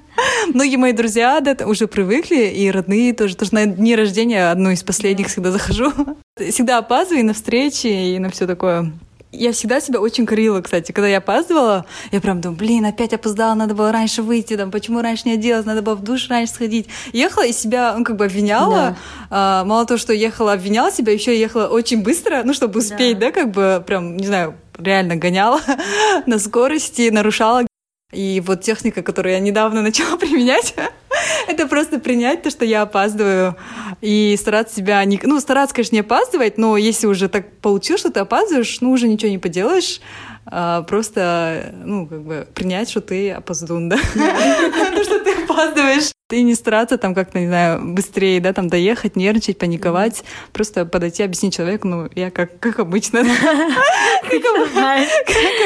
[0.53, 3.37] Многие мои друзья да, уже привыкли, и родные тоже.
[3.37, 5.93] Тоже на дни рождения одну из последних всегда захожу.
[6.37, 8.93] Всегда опаздываю и на встречи, и на все такое.
[9.33, 10.91] Я всегда себя очень корила, кстати.
[10.91, 15.03] Когда я опаздывала, я прям думаю, блин, опять опоздала, надо было раньше выйти, там, почему
[15.03, 16.89] раньше не оделась, надо было в душ раньше сходить.
[17.13, 18.75] Ехала и себя, ну, как бы обвиняла.
[18.75, 18.97] Да.
[19.31, 23.27] А, мало того, что ехала, обвиняла себя, еще ехала очень быстро, ну, чтобы успеть, да,
[23.27, 25.61] да как бы, прям, не знаю, реально гоняла
[26.27, 27.65] на скорости, нарушала
[28.13, 30.75] и вот техника, которую я недавно начала применять,
[31.49, 33.57] это просто принять то, что я опаздываю,
[34.01, 35.21] и стараться себя не...
[35.23, 39.09] Ну, стараться, конечно, не опаздывать, но если уже так получилось, что ты опаздываешь, ну, уже
[39.09, 40.01] ничего не поделаешь,
[40.47, 43.97] а просто, ну, как бы принять, что ты опоздун, да?
[43.97, 46.13] То, что ты опаздываешь.
[46.31, 50.25] И не стараться там как-то, не знаю, быстрее, да, там доехать, нервничать, паниковать.
[50.53, 53.25] Просто подойти, объяснить человеку, ну, я как, как обычно.
[53.25, 54.45] Как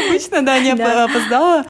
[0.07, 1.66] обычно, да, не опоздала.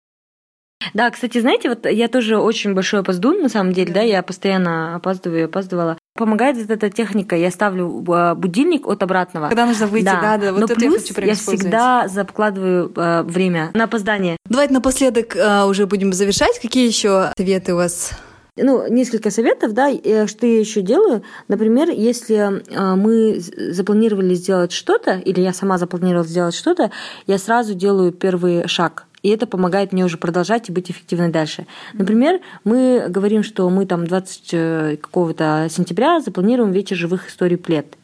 [0.93, 4.97] Да, кстати, знаете, вот я тоже очень большой опоздун, на самом деле, да, я постоянно
[4.97, 5.99] опаздываю и опаздывала.
[6.17, 9.49] Помогает вот эта техника, я ставлю а, будильник от обратного.
[9.49, 12.07] Когда нужно выйти, да, да, да вот Но это плюс я хочу прям я всегда
[12.07, 14.37] закладываю э, время на опоздание.
[14.49, 16.61] Давайте напоследок э, уже будем завершать.
[16.61, 18.13] Какие еще советы у вас
[18.57, 19.91] ну, несколько советов, да,
[20.29, 21.25] что я еще делаю.
[21.49, 22.63] Например, если
[22.95, 26.93] мы запланировали сделать что-то, или я сама запланировала сделать что-то,
[27.27, 31.67] я сразу делаю первый шаг и это помогает мне уже продолжать и быть эффективной дальше.
[31.95, 37.97] Например, мы говорим, что мы там 20 э, какого-то сентября запланируем вечер живых историй плед.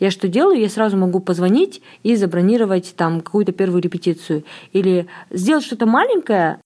[0.00, 0.60] Я что делаю?
[0.60, 4.42] Я сразу могу позвонить и забронировать там какую-то первую репетицию.
[4.72, 6.58] Или сделать что-то маленькое,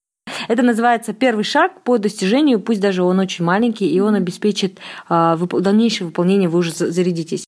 [0.48, 4.78] это называется первый шаг по достижению, пусть даже он очень маленький, и он обеспечит
[5.08, 7.44] а, дальнейшее выполнение, вы уже зарядитесь.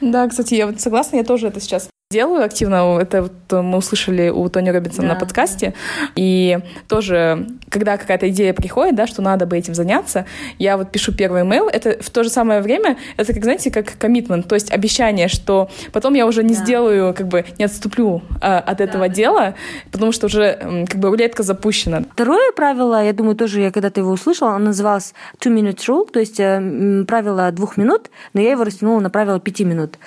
[0.00, 2.98] Да, кстати, я вот согласна, я тоже это сейчас делаю активно.
[2.98, 5.14] Это вот мы услышали у Тони Робинсона да.
[5.14, 5.74] на подкасте.
[6.16, 10.24] И тоже когда какая-то идея приходит, да, что надо бы этим заняться,
[10.58, 13.98] я вот пишу первый email, это в то же самое время, это, как, знаете, как
[13.98, 16.60] коммитмент, то есть обещание, что потом я уже не да.
[16.62, 19.14] сделаю, как бы не отступлю а, от этого да.
[19.14, 19.54] дела,
[19.92, 22.04] потому что уже как бы рулетка запущена.
[22.10, 26.20] Второе правило, я думаю, тоже я когда-то его услышала, оно называлось two minute rule, то
[26.20, 29.98] есть э, правило двух минут, но я его растянула на правило пяти минут.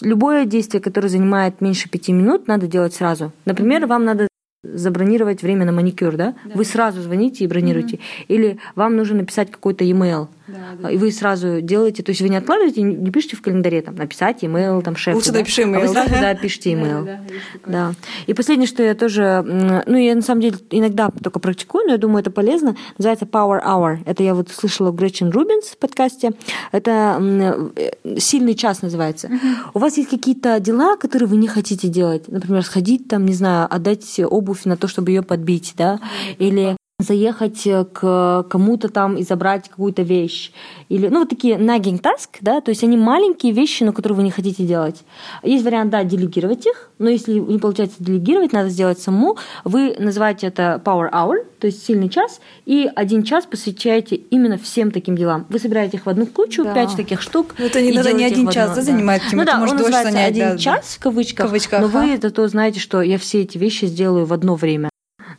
[0.00, 3.32] Любое действие, которое занимает меньше пяти минут, надо делать сразу.
[3.44, 4.28] Например, вам надо
[4.62, 6.34] забронировать время на маникюр, да?
[6.44, 6.54] да.
[6.54, 7.96] Вы сразу звоните и бронируете.
[7.96, 8.24] Mm-hmm.
[8.28, 10.28] Или вам нужно написать какой-то e-mail.
[10.52, 10.90] Да, да.
[10.90, 14.42] И вы сразу делаете, то есть вы не откладываете, не пишете в календаре, там, написать
[14.42, 15.16] e-mail, там, шефу.
[15.16, 15.38] Лучше да?
[15.38, 15.76] напиши email.
[15.76, 17.04] А вы сразу, да, пишите e-mail.
[17.04, 17.20] Да,
[17.64, 17.94] да, да.
[18.26, 21.98] И последнее, что я тоже, ну, я на самом деле иногда только практикую, но я
[21.98, 23.98] думаю, это полезно, называется Power Hour.
[24.06, 26.32] Это я вот слышала у Гречин Рубинс в подкасте.
[26.72, 29.28] Это э, сильный час называется.
[29.28, 29.70] Uh-huh.
[29.74, 32.28] У вас есть какие-то дела, которые вы не хотите делать?
[32.28, 36.00] Например, сходить там, не знаю, отдать обувь на то, чтобы ее подбить, да?
[36.38, 40.52] Или заехать э, к кому-то там и забрать какую-то вещь.
[40.88, 44.22] Или, ну, вот такие nagging task, да, то есть они маленькие вещи, но которые вы
[44.22, 45.02] не хотите делать.
[45.42, 49.36] Есть вариант, да, делегировать их, но если не получается делегировать, надо сделать саму.
[49.64, 54.90] Вы называете это power hour, то есть сильный час, и один час посвящаете именно всем
[54.90, 55.46] таким делам.
[55.48, 56.74] Вы собираете их в одну кучу, да.
[56.74, 57.54] пять таких штук.
[57.58, 60.50] Но это не надо не один час, да, занимает, ну, да, он называется занять, один
[60.50, 62.00] да, час в кавычках, кавычках но ага.
[62.00, 64.89] вы зато знаете, что я все эти вещи сделаю в одно время.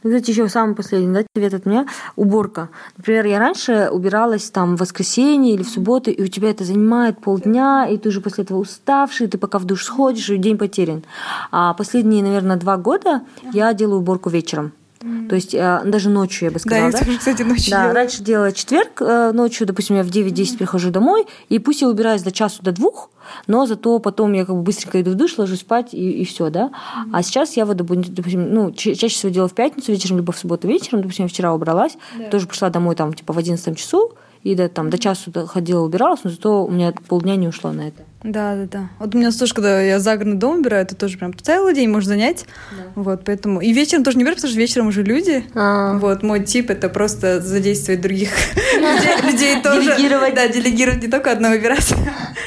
[0.04, 1.86] Знаете, еще самый последний да, совет от меня–
[2.16, 2.70] уборка.
[2.98, 7.20] Например, я раньше убиралась там в воскресенье или в субботу, и у тебя это занимает
[7.20, 11.04] полдня, и ты уже после этого уставший, ты пока в душ сходишь, и день потерян.
[11.52, 13.22] А последние, наверное, два года
[13.54, 14.74] я делаю уборку вечером.
[15.02, 15.28] Mm.
[15.30, 16.92] То есть э, даже ночью, я бы сказала.
[16.92, 20.58] Да, я тоже, кстати, ночью Да, раньше делала четверг э, ночью, допустим, я в 9-10
[20.58, 23.10] прихожу домой, и пусть я убираюсь до часу, до двух,
[23.48, 26.50] но зато потом я как бы быстренько иду в душ, ложусь спать и, и все,
[26.50, 26.66] да.
[26.66, 27.10] Mm-hmm.
[27.14, 30.68] А сейчас я вот, допустим, ну, чаще всего делаю в пятницу вечером, либо в субботу
[30.68, 32.30] вечером, допустим, вчера убралась, yeah.
[32.30, 34.14] тоже пришла домой там типа в 11 часу,
[34.44, 37.88] и до, там, до часу ходила, убиралась, но зато у меня полдня не ушло на
[37.88, 38.04] это.
[38.24, 38.90] Да, да, да.
[39.00, 42.10] Вот у меня тоже, когда я загородный дом убираю, это тоже прям целый день можно
[42.10, 42.46] занять.
[42.72, 42.84] Да.
[42.96, 43.62] Вот, поэтому...
[43.62, 45.44] И вечером тоже не убираю, потому что вечером уже люди.
[45.56, 45.98] А-а-а.
[45.98, 48.30] Вот, мой тип— это просто задействовать других
[49.24, 49.96] людей тоже.
[49.96, 50.36] Делегировать.
[50.36, 51.94] Да, делегировать не только одно убирать,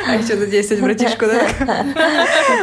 [0.07, 1.49] а еще задействовать братишку, да.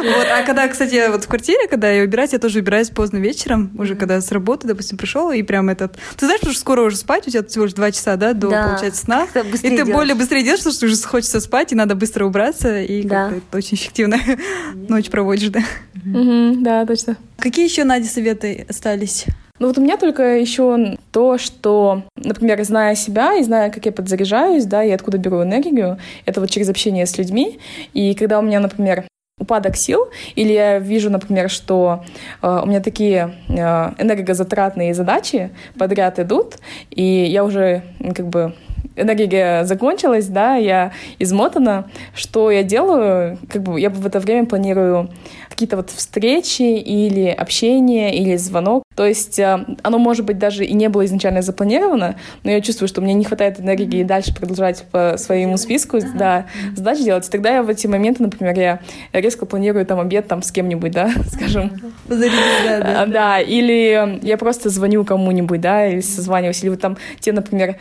[0.02, 3.72] Вот, а когда, кстати, вот в квартире, когда я убираюсь, я тоже убираюсь поздно вечером,
[3.78, 5.96] уже когда с работы, допустим, пришел, и прям этот...
[6.16, 9.02] Ты знаешь, что скоро уже спать, у тебя всего лишь два часа, да, до, получается,
[9.02, 9.21] сна.
[9.62, 13.02] И ты более быстрее делаешь, потому что уже хочется спать, и надо быстро убраться, и
[13.02, 13.30] да.
[13.50, 14.18] ты очень эффективно
[14.88, 15.62] ночь проводишь, да.
[15.94, 17.16] да, точно.
[17.38, 19.26] Какие еще, Надя, советы остались?
[19.58, 23.92] Ну вот у меня только еще то, что, например, зная себя и зная, как я
[23.92, 27.60] подзаряжаюсь, да, и откуда беру энергию, это вот через общение с людьми.
[27.92, 29.04] И когда у меня, например,
[29.38, 32.04] упадок сил, или я вижу, например, что
[32.42, 36.56] э, у меня такие э, энергозатратные задачи подряд идут,
[36.90, 37.82] и я уже
[38.16, 38.54] как бы
[38.96, 45.10] энергия закончилась, да, я измотана, что я делаю, как бы я в это время планирую
[45.48, 48.82] какие-то вот встречи или общение, или звонок.
[48.94, 52.88] То есть э, оно, может быть, даже и не было изначально запланировано, но я чувствую,
[52.88, 57.26] что мне не хватает энергии дальше продолжать по своему списку да, задач делать.
[57.26, 58.80] И тогда я в эти моменты, например, я
[59.12, 61.72] резко планирую там обед там с кем-нибудь, да, скажем.
[62.08, 63.40] Да, да, да.
[63.40, 66.62] Или я просто звоню кому-нибудь, да, или созваниваюсь.
[66.62, 67.76] Или вот там те, например,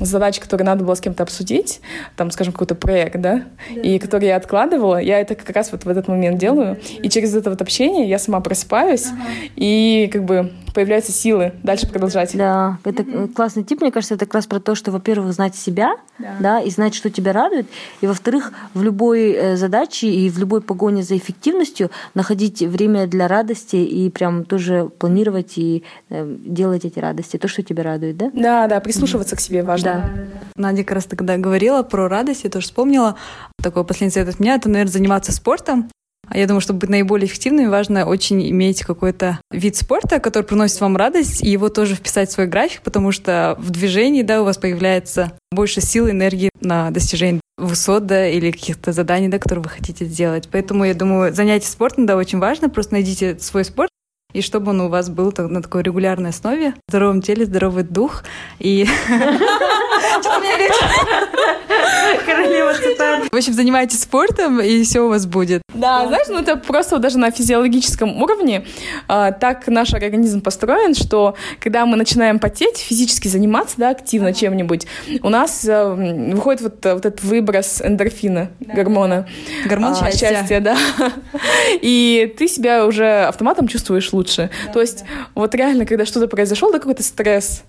[0.00, 1.80] задачи, которые надо было с кем-то обсудить,
[2.16, 3.44] там, скажем, какой-то проект, да,
[3.82, 6.78] и который я откладывала, я это как раз вот в этот момент делаю.
[7.02, 9.22] И через это вот общение я сама просыпаюсь, ага.
[10.04, 12.36] И как бы появляются силы дальше продолжать.
[12.36, 13.32] Да, это mm-hmm.
[13.32, 16.36] классный тип, мне кажется, это как раз про то, что, во-первых, знать себя, да.
[16.40, 17.66] да, и знать, что тебя радует,
[18.00, 23.28] и, во-вторых, в любой э, задаче и в любой погоне за эффективностью находить время для
[23.28, 28.30] радости и прям тоже планировать и э, делать эти радости, то, что тебя радует, да?
[28.32, 29.38] Да, да, прислушиваться mm-hmm.
[29.38, 30.10] к себе важно.
[30.54, 30.62] Да.
[30.70, 33.16] Надя как раз тогда говорила про радость, я тоже вспомнила.
[33.62, 35.88] Такой последний совет от меня— это, наверное, заниматься спортом.
[36.34, 40.80] А я думаю, чтобы быть наиболее эффективными, важно очень иметь какой-то вид спорта, который приносит
[40.80, 44.44] вам радость, и его тоже вписать в свой график, потому что в движении, да, у
[44.44, 49.70] вас появляется больше сил, энергии на достижение высот, да, или каких-то заданий, да, которые вы
[49.70, 50.48] хотите сделать.
[50.50, 52.68] Поэтому, я думаю, занятие спортом, да, очень важно.
[52.68, 53.90] Просто найдите свой спорт,
[54.34, 58.24] и чтобы он у вас был на такой регулярной основе, в здоровом теле, здоровый дух,
[58.58, 58.86] и...
[62.26, 63.24] Королева цитат.
[63.30, 65.62] В общем, занимайтесь спортом, и все у вас будет.
[65.72, 68.66] Да, знаешь, ну это просто даже на физиологическом уровне
[69.08, 74.86] а, так наш организм построен, что когда мы начинаем потеть, физически заниматься, да, активно чем-нибудь,
[75.22, 79.26] у нас а, выходит вот, вот этот выброс эндорфина, гормона.
[79.66, 80.30] Гормон а, счастья.
[80.30, 80.76] счастья, да.
[81.82, 84.50] И ты себя уже автоматом чувствуешь лучше лучше.
[84.72, 85.04] То есть
[85.34, 87.62] вот реально, когда что-то произошел, да, какой-то стресс,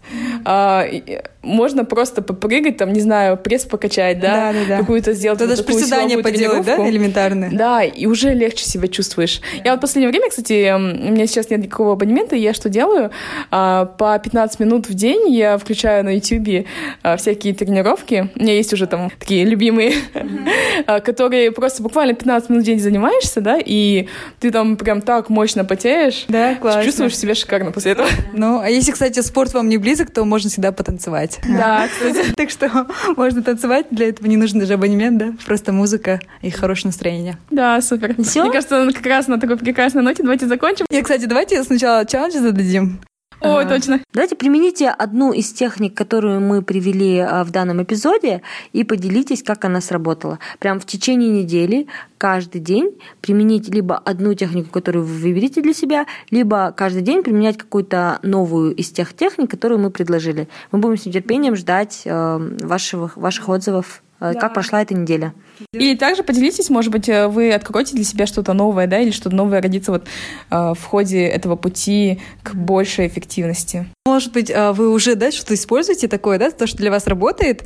[0.45, 4.77] а, и- можно просто попрыгать, там, не знаю, пресс покачать, да, Да, да, да.
[4.79, 7.51] какую-то сделать Да вот даже приседания поделать, да, элементарные.
[7.51, 9.41] Да, и уже легче себя чувствуешь.
[9.63, 10.79] Я вот в последнее время, кстати, у
[11.11, 13.11] меня сейчас нет никакого абонемента, я что делаю?
[13.51, 16.65] А, По 15 минут в день я включаю на YouTube
[17.03, 18.29] а, всякие тренировки.
[18.35, 19.93] У меня есть уже там такие любимые,
[20.87, 24.07] а, которые просто буквально 15 минут в день занимаешься, да, и
[24.39, 26.25] ты там прям так мощно потеешь.
[26.27, 26.83] Да, классно.
[26.83, 28.07] Чувствуешь себя шикарно после этого.
[28.33, 31.39] Ну, а если, кстати, спорт вам не близок, то можно всегда потанцевать.
[31.43, 32.31] Да, кстати.
[32.35, 32.87] Так что
[33.17, 35.33] можно танцевать, для этого не нужен даже абонемент, да?
[35.45, 37.37] Просто музыка и хорошее настроение.
[37.49, 38.15] Да, супер.
[38.17, 40.85] Мне кажется, как раз на такой прекрасной ноте давайте закончим.
[40.89, 42.99] И, кстати, давайте сначала челлендж зададим.
[43.41, 43.75] Ой, Ага.
[43.75, 43.99] точно.
[44.13, 48.41] Давайте примените одну из техник, которую мы привели а, в данном эпизоде,
[48.73, 50.39] и поделитесь, как она сработала.
[50.59, 56.05] Прям в течение недели, каждый день применить либо одну технику, которую вы выберете для себя,
[56.31, 60.47] либо каждый день применять какую-то новую из тех техник, которые мы предложили.
[60.71, 65.33] Мы будем с нетерпением ждать э, ваших, ваших отзывов, э, как прошла эта неделя.
[65.73, 69.35] И также поделитесь, может быть, э, вы откроете для себя что-то новое, да, или что-то
[69.35, 70.07] новое родится вот
[70.51, 73.87] э, в ходе этого пути к большей эффективности.
[74.05, 77.65] Может быть, а, вы уже, да, что-то используете такое, да, то, что для вас работает,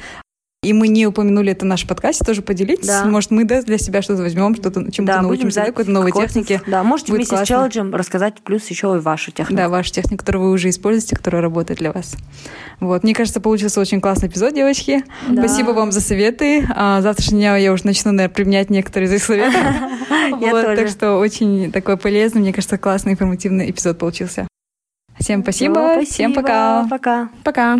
[0.62, 2.86] и мы не упомянули это в нашем подкасте, тоже поделитесь.
[2.88, 3.06] Да.
[3.06, 6.34] Может, мы, да, для себя что-то возьмем, что-то чему-то будем научимся, да, какой-то новой какой-то-
[6.34, 6.62] технике.
[6.68, 7.46] Да, можете Будет вместе классно.
[7.46, 9.56] с челленджем рассказать плюс еще и вашу технику.
[9.56, 12.18] Да, ваша техника, которую вы уже используете, которая работает для вас.
[12.82, 15.06] Вот, мне кажется, получился очень классный эпизод, девочки.
[15.30, 15.44] Да.
[15.48, 16.68] Спасибо вам за советы.
[16.76, 19.62] А, завтрашнего дня я уже начну, наверное, применять некоторые из их советов.
[20.32, 20.64] Вот.
[20.76, 24.48] Так что очень такой полезный, мне кажется, классный, информативный эпизод получился.
[25.20, 26.86] Всем спасибо, всем пока.
[26.90, 27.30] Пока.
[27.44, 27.80] Пока!